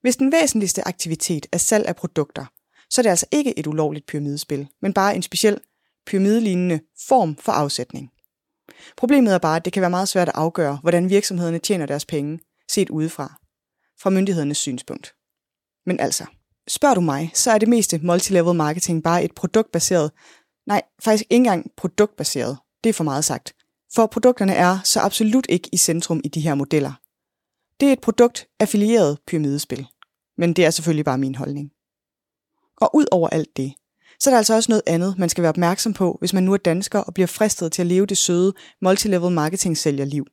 Hvis 0.00 0.16
den 0.16 0.32
væsentligste 0.32 0.88
aktivitet 0.88 1.46
er 1.52 1.58
salg 1.58 1.86
af 1.86 1.96
produkter, 1.96 2.46
så 2.90 3.00
er 3.00 3.02
det 3.02 3.10
altså 3.10 3.26
ikke 3.32 3.58
et 3.58 3.66
ulovligt 3.66 4.06
pyramidespil, 4.06 4.68
men 4.82 4.92
bare 4.92 5.16
en 5.16 5.22
speciel 5.22 5.60
pyramidelignende 6.06 6.80
form 7.08 7.36
for 7.36 7.52
afsætning. 7.52 8.10
Problemet 8.96 9.34
er 9.34 9.38
bare, 9.38 9.56
at 9.56 9.64
det 9.64 9.72
kan 9.72 9.80
være 9.80 9.90
meget 9.90 10.08
svært 10.08 10.28
at 10.28 10.34
afgøre, 10.34 10.78
hvordan 10.82 11.10
virksomhederne 11.10 11.58
tjener 11.58 11.86
deres 11.86 12.04
penge, 12.04 12.40
set 12.70 12.90
udefra, 12.90 13.34
fra 14.00 14.10
myndighedernes 14.10 14.58
synspunkt. 14.58 15.14
Men 15.86 16.00
altså, 16.00 16.26
spørger 16.68 16.94
du 16.94 17.00
mig, 17.00 17.30
så 17.34 17.50
er 17.50 17.58
det 17.58 17.68
meste 17.68 17.98
multilevel 17.98 18.54
marketing 18.54 19.02
bare 19.02 19.24
et 19.24 19.34
produktbaseret, 19.34 20.10
nej, 20.66 20.82
faktisk 21.02 21.24
ikke 21.30 21.36
engang 21.36 21.70
produktbaseret, 21.76 22.58
det 22.84 22.90
er 22.90 22.94
for 22.94 23.04
meget 23.04 23.24
sagt. 23.24 23.54
For 23.94 24.06
produkterne 24.06 24.54
er 24.54 24.78
så 24.84 25.00
absolut 25.00 25.46
ikke 25.48 25.68
i 25.72 25.76
centrum 25.76 26.20
i 26.24 26.28
de 26.28 26.40
her 26.40 26.54
modeller. 26.54 26.92
Det 27.80 27.88
er 27.88 27.92
et 27.92 28.00
produkt 28.00 28.48
affilieret 28.60 29.18
pyramidespil. 29.26 29.86
Men 30.36 30.52
det 30.52 30.64
er 30.64 30.70
selvfølgelig 30.70 31.04
bare 31.04 31.18
min 31.18 31.34
holdning. 31.34 31.70
Og 32.76 32.90
ud 32.94 33.06
over 33.12 33.28
alt 33.28 33.56
det, 33.56 33.74
så 34.20 34.30
er 34.30 34.32
der 34.32 34.38
altså 34.38 34.54
også 34.54 34.72
noget 34.72 34.82
andet, 34.86 35.18
man 35.18 35.28
skal 35.28 35.42
være 35.42 35.48
opmærksom 35.48 35.92
på, 35.92 36.16
hvis 36.18 36.32
man 36.32 36.42
nu 36.42 36.52
er 36.52 36.56
dansker 36.56 36.98
og 36.98 37.14
bliver 37.14 37.26
fristet 37.26 37.72
til 37.72 37.82
at 37.82 37.86
leve 37.86 38.06
det 38.06 38.18
søde 38.18 38.52
multilevel 38.82 39.32
marketing 39.32 39.78
sælgerliv. 39.78 40.26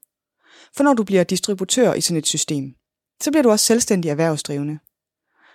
For 0.75 0.83
når 0.83 0.93
du 0.93 1.03
bliver 1.03 1.23
distributør 1.23 1.93
i 1.93 2.01
sådan 2.01 2.17
et 2.17 2.27
system, 2.27 2.73
så 3.21 3.31
bliver 3.31 3.43
du 3.43 3.49
også 3.49 3.65
selvstændig 3.65 4.09
erhvervsdrivende. 4.09 4.79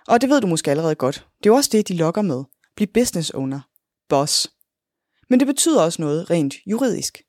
Og 0.09 0.21
det 0.21 0.29
ved 0.31 0.41
du 0.41 0.47
måske 0.47 0.71
allerede 0.71 0.95
godt. 0.95 1.15
Det 1.15 1.47
er 1.47 1.51
jo 1.51 1.57
også 1.57 1.71
det, 1.73 1.89
de 1.89 1.97
lokker 1.97 2.23
med. 2.23 2.45
Bliv 2.77 2.89
business 2.95 3.31
owner. 3.31 3.61
Boss. 4.09 4.53
Men 5.31 5.41
det 5.41 5.47
betyder 5.47 5.83
også 5.83 6.03
noget 6.03 6.31
rent 6.31 6.55
juridisk. 6.67 7.23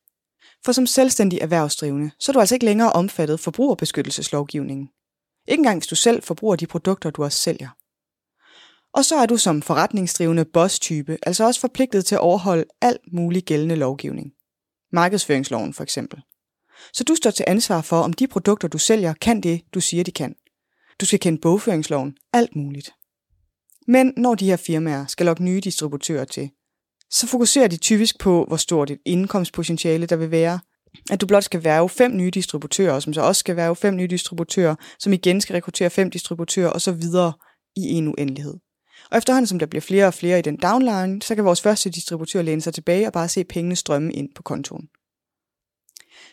For 0.65 0.71
som 0.71 0.87
selvstændig 0.87 1.39
erhvervsdrivende, 1.39 2.11
så 2.19 2.31
er 2.31 2.33
du 2.33 2.39
altså 2.39 2.55
ikke 2.55 2.65
længere 2.65 2.91
omfattet 2.91 3.39
forbrugerbeskyttelseslovgivningen. 3.39 4.89
Ikke 5.47 5.59
engang 5.59 5.79
hvis 5.79 5.87
du 5.87 5.95
selv 5.95 6.23
forbruger 6.23 6.55
de 6.55 6.67
produkter, 6.67 7.09
du 7.09 7.23
også 7.23 7.39
sælger. 7.39 7.69
Og 8.93 9.05
så 9.05 9.15
er 9.15 9.25
du 9.25 9.37
som 9.37 9.61
forretningsdrivende 9.61 10.45
boss-type 10.45 11.17
altså 11.23 11.45
også 11.45 11.59
forpligtet 11.59 12.05
til 12.05 12.15
at 12.15 12.21
overholde 12.21 12.65
alt 12.81 13.13
mulig 13.13 13.43
gældende 13.43 13.75
lovgivning. 13.75 14.31
Markedsføringsloven 14.91 15.73
for 15.73 15.83
eksempel. 15.83 16.21
Så 16.93 17.03
du 17.03 17.15
står 17.15 17.31
til 17.31 17.45
ansvar 17.47 17.81
for, 17.81 18.01
om 18.01 18.13
de 18.13 18.27
produkter, 18.27 18.67
du 18.67 18.77
sælger, 18.77 19.13
kan 19.13 19.41
det, 19.41 19.61
du 19.73 19.81
siger, 19.81 20.03
de 20.03 20.11
kan. 20.11 20.35
Du 21.01 21.05
skal 21.05 21.19
kende 21.19 21.41
bogføringsloven, 21.41 22.17
alt 22.33 22.55
muligt. 22.55 22.93
Men 23.87 24.13
når 24.17 24.35
de 24.35 24.45
her 24.45 24.57
firmaer 24.57 25.05
skal 25.05 25.25
lokke 25.25 25.43
nye 25.43 25.59
distributører 25.59 26.25
til, 26.25 26.51
så 27.11 27.27
fokuserer 27.27 27.67
de 27.67 27.77
typisk 27.77 28.19
på, 28.19 28.45
hvor 28.47 28.57
stort 28.57 28.91
et 28.91 28.99
indkomstpotentiale 29.05 30.05
der 30.05 30.15
vil 30.15 30.31
være, 30.31 30.59
at 31.11 31.21
du 31.21 31.27
blot 31.27 31.43
skal 31.43 31.63
være 31.63 31.89
fem 31.89 32.17
nye 32.17 32.31
distributører, 32.31 32.99
som 32.99 33.13
så 33.13 33.21
også 33.21 33.39
skal 33.39 33.55
være 33.55 33.75
fem 33.75 33.95
nye 33.95 34.07
distributører, 34.07 34.75
som 34.99 35.13
igen 35.13 35.41
skal 35.41 35.53
rekruttere 35.53 35.89
fem 35.89 36.11
distributører, 36.11 36.69
og 36.69 36.81
så 36.81 36.91
videre 36.91 37.33
i 37.75 37.81
en 37.81 38.07
uendelighed. 38.07 38.53
Og 39.11 39.17
efterhånden 39.17 39.47
som 39.47 39.59
der 39.59 39.65
bliver 39.65 39.81
flere 39.81 40.07
og 40.07 40.13
flere 40.13 40.39
i 40.39 40.41
den 40.41 40.57
downline, 40.57 41.21
så 41.21 41.35
kan 41.35 41.45
vores 41.45 41.61
første 41.61 41.89
distributør 41.89 42.41
læne 42.41 42.61
sig 42.61 42.73
tilbage 42.73 43.07
og 43.07 43.13
bare 43.13 43.29
se 43.29 43.43
pengene 43.43 43.75
strømme 43.75 44.13
ind 44.13 44.29
på 44.35 44.43
kontoen. 44.43 44.87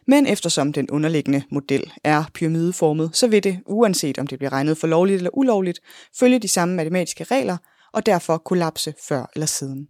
Men 0.07 0.27
eftersom 0.27 0.73
den 0.73 0.91
underliggende 0.91 1.43
model 1.51 1.93
er 2.05 2.25
pyramideformet, 2.35 3.17
så 3.17 3.29
vil 3.29 3.45
det, 3.45 3.61
uanset 3.67 4.19
om 4.19 4.27
det 4.27 4.39
bliver 4.39 4.53
regnet 4.53 4.79
for 4.79 4.87
lovligt 4.87 5.17
eller 5.17 5.37
ulovligt, 5.37 5.81
følge 6.19 6.39
de 6.39 6.49
samme 6.49 6.75
matematiske 6.75 7.25
regler 7.25 7.57
og 7.93 8.07
derfor 8.07 8.39
kollapse 8.39 8.95
før 9.09 9.31
eller 9.35 9.47
siden. 9.47 9.89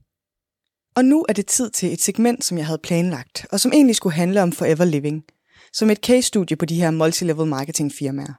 Og 0.99 1.05
nu 1.05 1.27
er 1.29 1.33
det 1.33 1.47
tid 1.47 1.71
til 1.71 1.93
et 1.93 2.01
segment, 2.01 2.45
som 2.45 2.59
jeg 2.59 2.67
havde 2.67 2.79
planlagt, 2.83 3.47
og 3.53 3.61
som 3.61 3.73
egentlig 3.73 3.97
skulle 3.97 4.15
handle 4.15 4.43
om 4.43 4.53
Forever 4.53 4.85
Living, 4.85 5.25
som 5.73 5.91
et 5.91 5.99
case-studie 5.99 6.57
på 6.57 6.65
de 6.65 6.81
her 6.81 6.91
multilevel 6.91 7.47
marketing 7.47 7.93
firmaer. 7.93 8.33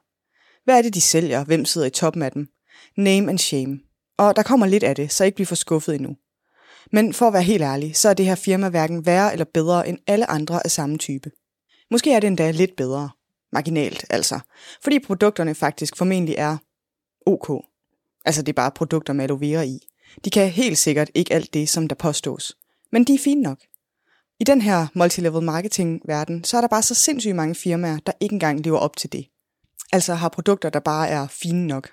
Hvad 0.64 0.78
er 0.78 0.82
det, 0.82 0.94
de 0.94 1.00
sælger? 1.00 1.44
Hvem 1.44 1.64
sidder 1.64 1.86
i 1.86 1.90
toppen 1.90 2.22
af 2.22 2.32
dem? 2.32 2.48
Name 2.96 3.30
and 3.30 3.38
shame. 3.38 3.80
Og 4.18 4.36
der 4.36 4.42
kommer 4.42 4.66
lidt 4.66 4.82
af 4.82 4.96
det, 4.96 5.12
så 5.12 5.24
ikke 5.24 5.34
blive 5.34 5.46
for 5.46 5.54
skuffet 5.54 5.94
endnu. 5.94 6.16
Men 6.92 7.12
for 7.12 7.26
at 7.26 7.32
være 7.32 7.42
helt 7.42 7.62
ærlig, 7.62 7.96
så 7.96 8.08
er 8.08 8.14
det 8.14 8.26
her 8.26 8.34
firma 8.34 8.68
hverken 8.68 9.06
værre 9.06 9.32
eller 9.32 9.46
bedre 9.54 9.88
end 9.88 9.98
alle 10.06 10.30
andre 10.30 10.60
af 10.64 10.70
samme 10.70 10.98
type. 10.98 11.30
Måske 11.90 12.12
er 12.12 12.20
det 12.20 12.26
endda 12.26 12.50
lidt 12.50 12.76
bedre. 12.76 13.10
Marginalt, 13.52 14.04
altså. 14.10 14.40
Fordi 14.82 14.98
produkterne 14.98 15.54
faktisk 15.54 15.96
formentlig 15.96 16.34
er 16.38 16.56
ok. 17.26 17.64
Altså 18.24 18.42
det 18.42 18.48
er 18.48 18.62
bare 18.62 18.70
produkter 18.70 19.12
med 19.12 19.24
aloe 19.24 19.40
vera 19.40 19.62
i. 19.62 19.89
De 20.24 20.30
kan 20.30 20.48
helt 20.48 20.78
sikkert 20.78 21.10
ikke 21.14 21.34
alt 21.34 21.54
det, 21.54 21.68
som 21.68 21.88
der 21.88 21.94
påstås. 21.94 22.56
Men 22.92 23.04
de 23.04 23.14
er 23.14 23.18
fine 23.18 23.42
nok. 23.42 23.58
I 24.40 24.44
den 24.44 24.60
her 24.60 24.86
multilevel 24.94 25.42
marketing 25.42 26.00
verden, 26.04 26.44
så 26.44 26.56
er 26.56 26.60
der 26.60 26.68
bare 26.68 26.82
så 26.82 26.94
sindssygt 26.94 27.36
mange 27.36 27.54
firmaer, 27.54 27.98
der 28.06 28.12
ikke 28.20 28.32
engang 28.32 28.60
lever 28.60 28.78
op 28.78 28.96
til 28.96 29.12
det. 29.12 29.26
Altså 29.92 30.14
har 30.14 30.28
produkter, 30.28 30.70
der 30.70 30.80
bare 30.80 31.08
er 31.08 31.26
fine 31.26 31.66
nok. 31.66 31.90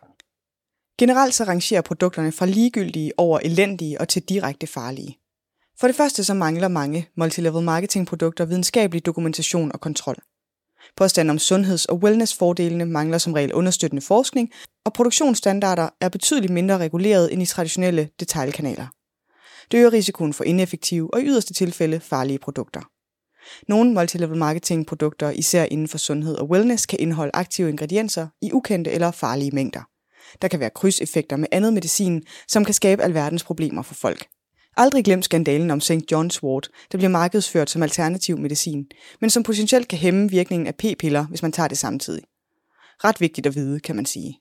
Generelt 0.99 1.35
så 1.35 1.43
rangerer 1.43 1.81
produkterne 1.81 2.31
fra 2.31 2.45
ligegyldige 2.45 3.11
over 3.19 3.39
elendige 3.39 4.01
og 4.01 4.07
til 4.07 4.21
direkte 4.21 4.67
farlige. 4.67 5.17
For 5.79 5.87
det 5.87 5.95
første 5.95 6.23
så 6.23 6.33
mangler 6.33 6.67
mange 6.67 7.09
multilevel 7.15 7.63
marketing 7.63 8.07
produkter 8.07 8.45
videnskabelig 8.45 9.05
dokumentation 9.05 9.71
og 9.71 9.81
kontrol. 9.81 10.17
Påstanden 10.95 11.29
om 11.29 11.37
sundheds- 11.37 11.85
og 11.85 11.97
wellnessfordelene 11.97 12.85
mangler 12.85 13.17
som 13.17 13.33
regel 13.33 13.53
understøttende 13.53 14.01
forskning, 14.01 14.51
og 14.85 14.93
produktionsstandarder 14.93 15.89
er 16.01 16.09
betydeligt 16.09 16.53
mindre 16.53 16.77
reguleret 16.77 17.33
end 17.33 17.41
i 17.41 17.45
traditionelle 17.45 18.09
detaljkanaler. 18.19 18.87
Det 19.71 19.77
øger 19.77 19.93
risikoen 19.93 20.33
for 20.33 20.43
ineffektive 20.43 21.13
og 21.13 21.21
i 21.21 21.25
yderste 21.25 21.53
tilfælde 21.53 21.99
farlige 21.99 22.39
produkter. 22.39 22.81
Nogle 23.67 23.93
multilevel 23.93 24.37
marketing 24.37 24.87
produkter, 24.87 25.29
især 25.29 25.63
inden 25.63 25.87
for 25.87 25.97
sundhed 25.97 26.35
og 26.35 26.49
wellness, 26.49 26.85
kan 26.85 26.99
indeholde 26.99 27.31
aktive 27.33 27.69
ingredienser 27.69 28.27
i 28.41 28.51
ukendte 28.51 28.91
eller 28.91 29.11
farlige 29.11 29.51
mængder. 29.51 29.81
Der 30.41 30.47
kan 30.47 30.59
være 30.59 30.69
krydseffekter 30.69 31.35
med 31.37 31.47
andet 31.51 31.73
medicin, 31.73 32.23
som 32.47 32.65
kan 32.65 32.73
skabe 32.73 33.03
alverdens 33.03 33.43
problemer 33.43 33.81
for 33.81 33.93
folk. 33.93 34.27
Aldrig 34.79 35.05
glem 35.05 35.21
skandalen 35.21 35.71
om 35.71 35.81
St. 35.81 35.91
John's 35.91 36.43
Wort, 36.43 36.69
der 36.91 36.97
bliver 36.97 37.09
markedsført 37.09 37.69
som 37.69 37.83
alternativ 37.83 38.37
medicin, 38.37 38.87
men 39.21 39.29
som 39.29 39.43
potentielt 39.43 39.87
kan 39.87 39.99
hæmme 39.99 40.29
virkningen 40.29 40.67
af 40.67 40.75
p-piller, 40.75 41.25
hvis 41.27 41.41
man 41.41 41.51
tager 41.51 41.67
det 41.67 41.77
samtidig. 41.77 42.23
Ret 43.03 43.21
vigtigt 43.21 43.47
at 43.47 43.55
vide, 43.55 43.79
kan 43.79 43.95
man 43.95 44.05
sige. 44.05 44.39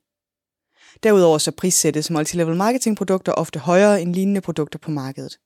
Derudover 1.03 1.39
så 1.39 1.51
prissættes 1.51 2.11
multilevel 2.11 2.57
marketing 2.57 2.97
produkter 2.97 3.33
ofte 3.33 3.59
højere 3.59 4.03
end 4.03 4.15
lignende 4.15 4.41
produkter 4.41 4.79
på 4.79 4.91
markedet. 4.91 5.39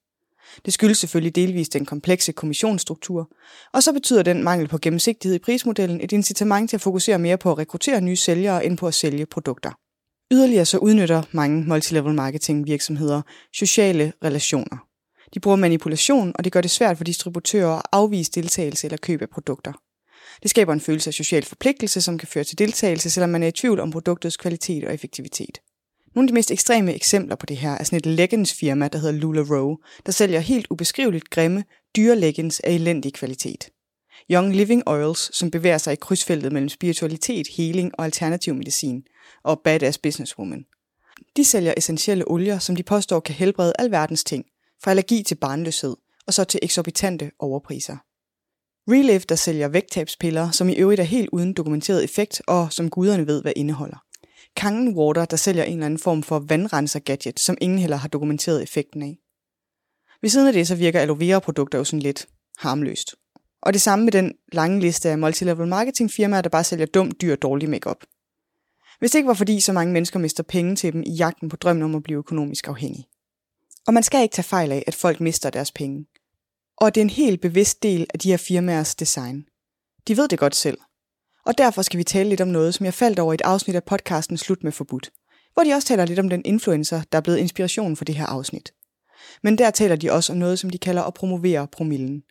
Det 0.65 0.73
skyldes 0.73 0.99
selvfølgelig 0.99 1.35
delvis 1.35 1.69
den 1.69 1.87
komplekse 1.87 2.33
kommissionsstruktur, 2.33 3.31
og 3.73 3.83
så 3.83 3.93
betyder 3.93 4.23
den 4.23 4.45
mangel 4.45 4.69
på 4.69 4.79
gennemsigtighed 4.79 5.37
i 5.37 5.39
prismodellen 5.39 6.01
et 6.01 6.13
incitament 6.13 6.71
til 6.71 6.77
at 6.77 6.81
fokusere 6.81 7.19
mere 7.19 7.39
på 7.39 7.53
at 7.53 7.59
rekruttere 7.59 8.01
nye 8.01 8.17
sælgere 8.17 8.65
end 8.65 8.79
på 8.79 8.87
at 8.87 8.95
sælge 8.95 9.27
produkter. 9.27 9.71
Yderligere 10.33 10.65
så 10.65 10.79
udnytter 10.79 11.23
mange 11.33 11.65
multilevel 11.65 12.15
marketing 12.15 12.67
virksomheder 12.67 13.23
sociale 13.53 14.13
relationer. 14.25 14.87
De 15.35 15.41
bruger 15.41 15.57
manipulation, 15.57 16.33
og 16.35 16.45
det 16.45 16.53
gør 16.53 16.61
det 16.61 16.71
svært 16.71 16.97
for 16.97 17.05
distributører 17.05 17.77
at 17.77 17.83
afvise 17.93 18.33
deltagelse 18.33 18.87
eller 18.87 18.97
køb 18.97 19.23
af 19.23 19.31
produkter. 19.31 19.73
Det 20.43 20.51
skaber 20.51 20.73
en 20.73 20.81
følelse 20.81 21.11
af 21.11 21.15
social 21.15 21.45
forpligtelse, 21.45 22.01
som 22.01 22.19
kan 22.19 22.29
føre 22.29 22.45
til 22.45 22.59
deltagelse, 22.59 23.11
selvom 23.11 23.31
man 23.31 23.43
er 23.43 23.47
i 23.47 23.53
tvivl 23.53 23.81
om 23.81 23.91
produktets 23.91 24.37
kvalitet 24.37 24.85
og 24.85 24.95
effektivitet. 24.95 25.59
Nogle 26.15 26.25
af 26.25 26.29
de 26.29 26.35
mest 26.35 26.51
ekstreme 26.51 26.95
eksempler 26.95 27.37
på 27.37 27.47
det 27.47 27.57
her 27.57 27.71
er 27.71 27.85
sådan 27.85 27.97
et 27.97 28.07
leggings 28.07 28.55
firma, 28.55 28.89
der 28.89 28.99
hedder 28.99 29.15
LuLaRoe, 29.21 29.77
der 30.07 30.13
sælger 30.13 30.41
helt 30.41 30.67
ubeskriveligt 30.71 31.31
grimme, 31.31 31.65
dyre 31.97 32.17
leggings 32.17 32.61
af 32.61 32.73
elendig 32.73 33.13
kvalitet. 33.13 33.69
Young 34.33 34.55
Living 34.55 34.83
Oils, 34.87 35.37
som 35.37 35.51
bevæger 35.51 35.79
sig 35.79 35.93
i 35.93 35.97
krydsfeltet 35.97 36.53
mellem 36.53 36.69
spiritualitet, 36.69 37.49
healing 37.57 37.91
og 37.99 38.05
alternativ 38.05 38.55
medicin, 38.55 39.03
og 39.43 39.61
Badass 39.65 39.99
Businesswoman. 39.99 40.65
De 41.37 41.45
sælger 41.45 41.75
essentielle 41.77 42.31
olier, 42.31 42.59
som 42.59 42.77
de 42.77 42.83
påstår 42.83 43.21
kan 43.21 43.35
helbrede 43.35 43.73
alverdens 43.79 44.25
ting, 44.25 44.45
fra 44.83 44.91
allergi 44.91 45.23
til 45.23 45.35
barnløshed, 45.35 45.97
og 46.27 46.35
så 46.35 46.45
til 46.45 46.61
eksorbitante 46.63 47.31
overpriser. 47.39 47.97
Relive, 48.91 49.19
der 49.19 49.35
sælger 49.35 49.69
vægttabspiller, 49.69 50.51
som 50.51 50.69
i 50.69 50.75
øvrigt 50.75 51.01
er 51.01 51.05
helt 51.05 51.29
uden 51.33 51.53
dokumenteret 51.53 52.05
effekt, 52.05 52.43
og 52.47 52.73
som 52.73 52.91
guderne 52.91 53.27
ved, 53.27 53.43
hvad 53.43 53.53
indeholder. 53.57 54.05
Kangen 54.57 54.97
Water, 54.97 55.25
der 55.25 55.37
sælger 55.37 55.65
en 55.65 55.73
eller 55.73 55.87
anden 55.87 55.99
form 55.99 56.23
for 56.23 56.39
vandrenser-gadget, 56.39 57.41
som 57.41 57.57
ingen 57.61 57.79
heller 57.79 57.97
har 57.97 58.09
dokumenteret 58.09 58.63
effekten 58.63 59.03
af. 59.03 59.19
Ved 60.23 60.31
siden 60.31 60.47
af 60.47 60.53
det, 60.53 60.69
så 60.69 60.75
virker 60.75 61.01
aloe 61.01 61.21
vera 61.21 61.39
produkter 61.39 61.79
jo 61.79 61.85
sådan 61.85 62.01
lidt 62.01 62.27
harmløst. 62.59 63.15
Og 63.63 63.73
det 63.73 63.81
samme 63.81 64.05
med 64.05 64.13
den 64.13 64.35
lange 64.53 64.81
liste 64.81 65.11
af 65.11 65.19
multilevel 65.19 65.69
marketing 65.69 66.11
firmaer, 66.11 66.43
der 66.43 66.49
bare 66.49 66.65
sælger 66.65 66.87
dum, 66.87 67.11
dyr 67.11 67.33
og 67.33 67.43
dårlig 67.43 67.71
makeup. 67.71 68.05
Hvis 68.99 69.11
det 69.11 69.19
ikke 69.19 69.29
var 69.29 69.35
fordi 69.35 69.61
så 69.61 69.73
mange 69.73 69.93
mennesker 69.93 70.19
mister 70.19 70.43
penge 70.43 70.77
til 70.77 70.93
dem 70.93 71.03
i 71.07 71.11
jagten 71.11 71.49
på 71.49 71.57
drømmen 71.57 71.83
om 71.83 71.95
at 71.95 72.03
blive 72.03 72.19
økonomisk 72.19 72.69
afhængig. 72.69 73.05
Og 73.87 73.95
man 73.95 74.03
skal 74.03 74.23
ikke 74.23 74.33
tage 74.33 74.45
fejl 74.45 74.73
af, 74.73 74.85
at 74.87 74.95
folk 74.95 75.21
mister 75.21 75.51
deres 75.51 75.73
penge. 75.73 76.07
Og 76.77 76.95
det 76.95 77.01
er 77.01 77.05
en 77.05 77.11
helt 77.11 77.41
bevidst 77.41 77.83
del 77.83 78.07
af 78.15 78.19
de 78.19 78.31
her 78.31 78.37
firmaers 78.37 78.95
design. 78.95 79.45
De 80.09 80.17
ved 80.17 80.29
det 80.29 80.39
godt 80.39 80.57
selv. 80.57 80.79
Og 81.47 81.59
derfor 81.59 81.83
skal 81.83 81.99
vi 81.99 82.05
tale 82.05 82.29
lidt 82.29 82.41
om 82.41 82.49
noget, 82.49 82.75
som 82.75 82.85
jeg 82.85 82.95
faldt 82.95 83.19
over 83.19 83.33
i 83.33 83.35
et 83.35 83.41
afsnit 83.41 83.77
af 83.77 83.85
podcasten 83.85 84.37
Slut 84.37 84.65
med 84.65 84.73
Forbudt, 84.73 85.11
hvor 85.55 85.63
de 85.63 85.73
også 85.73 85.89
taler 85.89 86.05
lidt 86.05 86.19
om 86.19 86.29
den 86.29 86.43
influencer, 86.45 87.03
der 87.13 87.19
er 87.19 87.23
blevet 87.23 87.39
inspiration 87.39 87.97
for 87.97 88.05
det 88.05 88.15
her 88.15 88.27
afsnit. 88.27 88.73
Men 89.43 89.59
der 89.59 89.71
taler 89.71 89.97
de 89.97 90.13
også 90.13 90.33
om 90.33 90.39
noget, 90.39 90.59
som 90.59 90.71
de 90.71 90.79
kalder 90.79 91.03
at 91.03 91.15
promovere 91.15 91.69
promillen. 91.69 92.23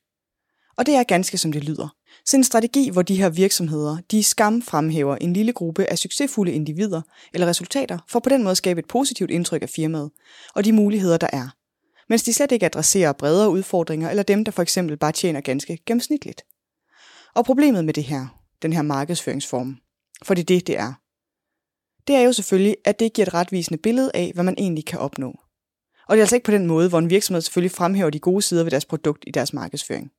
Og 0.79 0.85
det 0.85 0.95
er 0.95 1.03
ganske 1.03 1.37
som 1.37 1.51
det 1.51 1.63
lyder. 1.63 1.95
Så 2.25 2.37
en 2.37 2.43
strategi, 2.43 2.89
hvor 2.89 3.01
de 3.01 3.15
her 3.15 3.29
virksomheder, 3.29 3.97
de 4.11 4.23
skam 4.23 4.61
fremhæver 4.61 5.15
en 5.15 5.33
lille 5.33 5.53
gruppe 5.53 5.85
af 5.85 5.97
succesfulde 5.97 6.51
individer 6.51 7.01
eller 7.33 7.47
resultater, 7.47 7.97
for 8.07 8.19
på 8.19 8.29
den 8.29 8.43
måde 8.43 8.51
at 8.51 8.57
skabe 8.57 8.79
et 8.79 8.87
positivt 8.87 9.31
indtryk 9.31 9.61
af 9.61 9.69
firmaet 9.69 10.11
og 10.55 10.65
de 10.65 10.73
muligheder, 10.73 11.17
der 11.17 11.27
er. 11.33 11.49
Mens 12.09 12.23
de 12.23 12.33
slet 12.33 12.51
ikke 12.51 12.65
adresserer 12.65 13.13
bredere 13.13 13.49
udfordringer 13.49 14.09
eller 14.09 14.23
dem, 14.23 14.45
der 14.45 14.51
for 14.51 14.61
eksempel 14.61 14.97
bare 14.97 15.11
tjener 15.11 15.41
ganske 15.41 15.77
gennemsnitligt. 15.85 16.41
Og 17.35 17.45
problemet 17.45 17.85
med 17.85 17.93
det 17.93 18.03
her, 18.03 18.27
den 18.61 18.73
her 18.73 18.81
markedsføringsform, 18.81 19.77
for 20.23 20.33
det 20.33 20.41
er 20.41 20.45
det, 20.45 20.67
det 20.67 20.77
er, 20.77 20.93
det 22.07 22.15
er 22.15 22.21
jo 22.21 22.33
selvfølgelig, 22.33 22.75
at 22.85 22.99
det 22.99 23.05
ikke 23.05 23.15
giver 23.15 23.27
et 23.27 23.33
retvisende 23.33 23.77
billede 23.77 24.11
af, 24.13 24.31
hvad 24.33 24.43
man 24.43 24.55
egentlig 24.57 24.85
kan 24.85 24.99
opnå. 24.99 25.39
Og 26.07 26.15
det 26.15 26.19
er 26.19 26.23
altså 26.23 26.35
ikke 26.35 26.45
på 26.45 26.51
den 26.51 26.67
måde, 26.67 26.89
hvor 26.89 26.99
en 26.99 27.09
virksomhed 27.09 27.41
selvfølgelig 27.41 27.71
fremhæver 27.71 28.09
de 28.09 28.19
gode 28.19 28.41
sider 28.41 28.63
ved 28.63 28.71
deres 28.71 28.85
produkt 28.85 29.23
i 29.27 29.31
deres 29.31 29.53
markedsføring. 29.53 30.11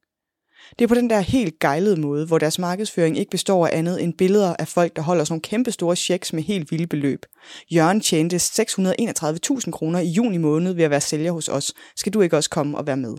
Det 0.78 0.84
er 0.84 0.88
på 0.88 0.94
den 0.94 1.10
der 1.10 1.20
helt 1.20 1.58
gejlede 1.58 2.00
måde, 2.00 2.26
hvor 2.26 2.38
deres 2.38 2.58
markedsføring 2.58 3.18
ikke 3.18 3.30
består 3.30 3.66
af 3.66 3.78
andet 3.78 4.02
end 4.02 4.14
billeder 4.14 4.56
af 4.58 4.68
folk, 4.68 4.96
der 4.96 5.02
holder 5.02 5.24
sådan 5.24 5.32
nogle 5.32 5.42
kæmpe 5.42 5.72
store 5.72 5.96
checks 5.96 6.32
med 6.32 6.42
helt 6.42 6.70
vilde 6.70 6.86
beløb. 6.86 7.26
Jørgen 7.70 8.00
tjente 8.00 8.36
631.000 8.36 9.70
kroner 9.70 9.98
i 9.98 10.08
juni 10.08 10.36
måned 10.36 10.72
ved 10.72 10.84
at 10.84 10.90
være 10.90 11.00
sælger 11.00 11.32
hos 11.32 11.48
os. 11.48 11.72
Skal 11.96 12.12
du 12.12 12.20
ikke 12.20 12.36
også 12.36 12.50
komme 12.50 12.78
og 12.78 12.86
være 12.86 12.96
med? 12.96 13.16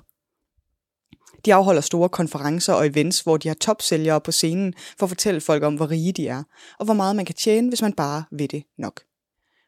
De 1.46 1.54
afholder 1.54 1.82
store 1.82 2.10
konferencer 2.10 2.74
og 2.74 2.88
events, 2.88 3.22
hvor 3.22 3.38
de 3.38 3.48
har 3.48 3.56
topsælgere 3.56 4.22
på 4.22 4.32
scenen 4.32 4.74
for 5.00 5.06
at 5.06 5.10
fortælle 5.10 5.42
folk 5.42 5.64
om, 5.64 5.76
hvor 5.76 5.92
rige 5.92 6.12
de 6.12 6.28
er, 6.28 6.44
og 6.80 6.86
hvor 6.86 6.94
meget 6.94 7.16
man 7.16 7.26
kan 7.26 7.36
tjene, 7.36 7.70
hvis 7.70 7.82
man 7.82 7.94
bare 7.94 8.24
ved 8.32 8.48
det 8.48 8.64
nok. 8.78 9.02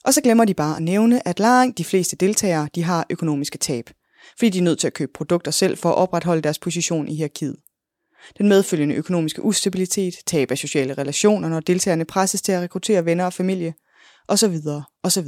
Og 0.06 0.14
så 0.14 0.22
glemmer 0.22 0.46
de 0.46 0.54
bare 0.54 0.76
at 0.76 0.84
nævne, 0.84 1.28
at 1.28 1.40
langt 1.40 1.78
de 1.78 1.84
fleste 1.84 2.16
deltagere 2.16 2.70
de 2.76 2.84
har 2.84 3.06
økonomiske 3.10 3.58
tab, 3.58 3.90
fordi 4.38 4.50
de 4.50 4.58
er 4.58 4.64
nødt 4.64 4.80
til 4.80 4.88
at 4.88 4.94
købe 4.94 5.12
produkter 5.14 5.52
selv 5.52 5.78
for 5.78 5.90
at 5.90 5.96
opretholde 5.96 6.42
deres 6.42 6.60
position 6.60 7.08
i 7.08 7.16
hierarkiet. 7.16 7.56
Den 8.38 8.48
medfølgende 8.50 8.96
økonomiske 8.96 9.42
ustabilitet, 9.42 10.14
tab 10.26 10.52
af 10.52 10.58
sociale 10.58 10.94
relationer, 10.94 11.50
når 11.50 11.60
deltagerne 11.60 12.06
presses 12.06 12.42
til 12.42 12.52
at 12.52 12.62
rekruttere 12.62 13.06
venner 13.06 13.26
og 13.26 13.34
familie, 13.34 13.74
osv. 14.28 14.58
osv. 15.04 15.28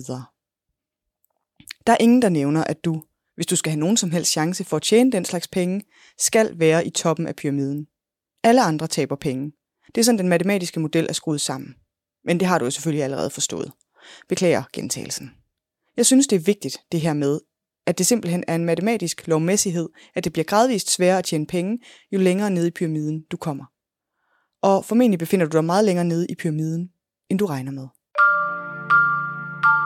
Der 1.88 1.94
er 1.94 1.98
ingen, 2.00 2.22
der 2.22 2.30
nævner, 2.30 2.64
at 2.64 2.86
du, 2.86 3.04
hvis 3.36 3.46
du 3.46 3.56
skal 3.56 3.72
have 3.72 3.80
nogen 3.80 3.98
som 3.98 4.12
helst 4.12 4.32
chance 4.32 4.64
for 4.64 4.78
at 4.78 4.84
tjene 4.84 5.12
den 5.12 5.26
slags 5.26 5.48
penge, 5.48 5.82
skal 6.18 6.60
være 6.60 6.88
i 6.88 6.90
toppen 6.90 7.28
af 7.28 7.36
pyramiden. 7.36 7.88
Alle 8.44 8.62
andre 8.62 8.88
taber 8.88 9.16
penge. 9.16 9.52
Det 9.88 10.02
er 10.02 10.06
sådan, 10.06 10.20
den 10.20 10.30
matematiske 10.30 10.80
model 10.80 11.06
er 11.10 11.14
skruet 11.14 11.42
sammen. 11.42 11.76
Men 12.26 12.40
det 12.40 12.48
har 12.48 12.60
du 12.60 12.66
jo 12.66 12.72
selvfølgelig 12.72 13.04
allerede 13.04 13.30
forstået. 13.30 13.72
Beklager 14.30 14.64
gentagelsen. 14.74 15.32
Jeg 15.98 16.06
synes, 16.06 16.28
det 16.28 16.36
er 16.36 16.40
vigtigt, 16.40 16.78
det 16.92 17.02
her 17.02 17.14
med, 17.14 17.40
at 17.88 17.98
det 17.98 18.06
simpelthen 18.06 18.44
er 18.48 18.56
en 18.56 18.66
matematisk 18.66 19.28
lovmæssighed, 19.28 19.90
at 20.16 20.24
det 20.24 20.34
bliver 20.34 20.44
gradvist 20.44 20.92
sværere 20.92 21.18
at 21.18 21.26
tjene 21.26 21.46
penge, 21.46 21.80
jo 22.12 22.20
længere 22.20 22.50
nede 22.50 22.68
i 22.68 22.72
pyramiden 22.72 23.24
du 23.32 23.38
kommer. 23.38 23.66
Og 24.62 24.86
formentlig 24.86 25.20
befinder 25.20 25.46
du 25.46 25.58
dig 25.58 25.66
meget 25.66 25.86
længere 25.86 26.06
nede 26.06 26.28
i 26.30 26.36
pyramiden, 26.36 26.90
end 27.30 27.40
du 27.40 27.46
regner 27.46 27.72
med. 27.72 27.88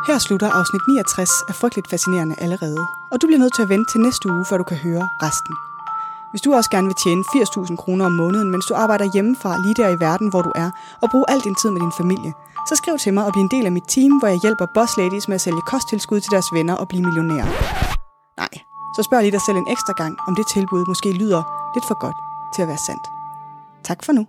Her 0.08 0.18
slutter 0.20 0.50
afsnit 0.50 0.82
69 0.88 1.30
af 1.50 1.56
Frygteligt 1.56 1.90
Fascinerende 1.90 2.36
allerede, 2.42 2.82
og 3.12 3.22
du 3.22 3.28
bliver 3.28 3.40
nødt 3.40 3.56
til 3.56 3.62
at 3.62 3.70
vente 3.70 3.92
til 3.92 4.00
næste 4.00 4.30
uge, 4.30 4.46
før 4.50 4.58
du 4.58 4.64
kan 4.64 4.78
høre 4.78 5.10
resten. 5.26 5.69
Hvis 6.32 6.42
du 6.42 6.54
også 6.54 6.70
gerne 6.70 6.88
vil 6.88 6.96
tjene 7.04 7.24
80.000 7.24 7.76
kroner 7.76 8.06
om 8.06 8.12
måneden, 8.12 8.52
mens 8.52 8.66
du 8.66 8.74
arbejder 8.74 9.14
hjemmefra 9.14 9.58
lige 9.58 9.74
der 9.74 9.90
i 9.90 10.00
verden, 10.00 10.30
hvor 10.30 10.42
du 10.42 10.52
er, 10.56 10.70
og 11.02 11.10
bruge 11.10 11.26
al 11.28 11.40
din 11.40 11.56
tid 11.56 11.70
med 11.72 11.82
din 11.82 11.92
familie, 11.92 12.34
så 12.70 12.76
skriv 12.76 12.98
til 12.98 13.14
mig 13.14 13.26
og 13.26 13.32
bliv 13.34 13.44
en 13.44 13.52
del 13.56 13.66
af 13.66 13.72
mit 13.72 13.88
team, 13.88 14.12
hvor 14.20 14.28
jeg 14.28 14.40
hjælper 14.44 14.66
boss 14.74 14.98
ladies 14.98 15.28
med 15.28 15.36
at 15.36 15.42
sælge 15.42 15.62
kosttilskud 15.62 16.20
til 16.20 16.32
deres 16.32 16.50
venner 16.54 16.76
og 16.76 16.88
blive 16.88 17.04
millionærer. 17.04 17.48
Nej, 18.38 18.54
så 18.96 19.04
spørg 19.04 19.22
lige 19.22 19.32
dig 19.32 19.42
selv 19.42 19.58
en 19.58 19.72
ekstra 19.72 19.94
gang, 19.94 20.18
om 20.28 20.36
det 20.36 20.46
tilbud 20.54 20.86
måske 20.88 21.12
lyder 21.12 21.42
lidt 21.76 21.86
for 21.88 21.98
godt 22.06 22.18
til 22.56 22.62
at 22.62 22.68
være 22.68 22.84
sandt. 22.88 23.06
Tak 23.84 24.04
for 24.06 24.14
nu. 24.14 24.28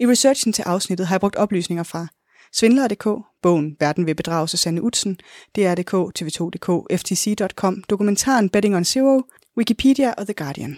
I 0.00 0.06
researchen 0.06 0.52
til 0.52 0.62
afsnittet 0.62 1.06
har 1.06 1.14
jeg 1.14 1.20
brugt 1.20 1.36
oplysninger 1.36 1.82
fra 1.82 2.06
Svindler.dk, 2.58 3.06
bogen 3.42 3.76
Verden 3.80 4.06
ved 4.06 4.14
bedrage 4.14 4.48
Susanne 4.48 4.82
Utsen, 4.82 5.18
DR.dk, 5.56 5.94
TV2.dk, 6.18 6.68
FTC.com, 7.00 7.82
dokumentaren 7.90 8.50
Betting 8.50 8.76
on 8.76 8.84
Zero, 8.84 9.22
Wikipedia 9.56 10.10
og 10.18 10.24
The 10.26 10.34
Guardian. 10.34 10.74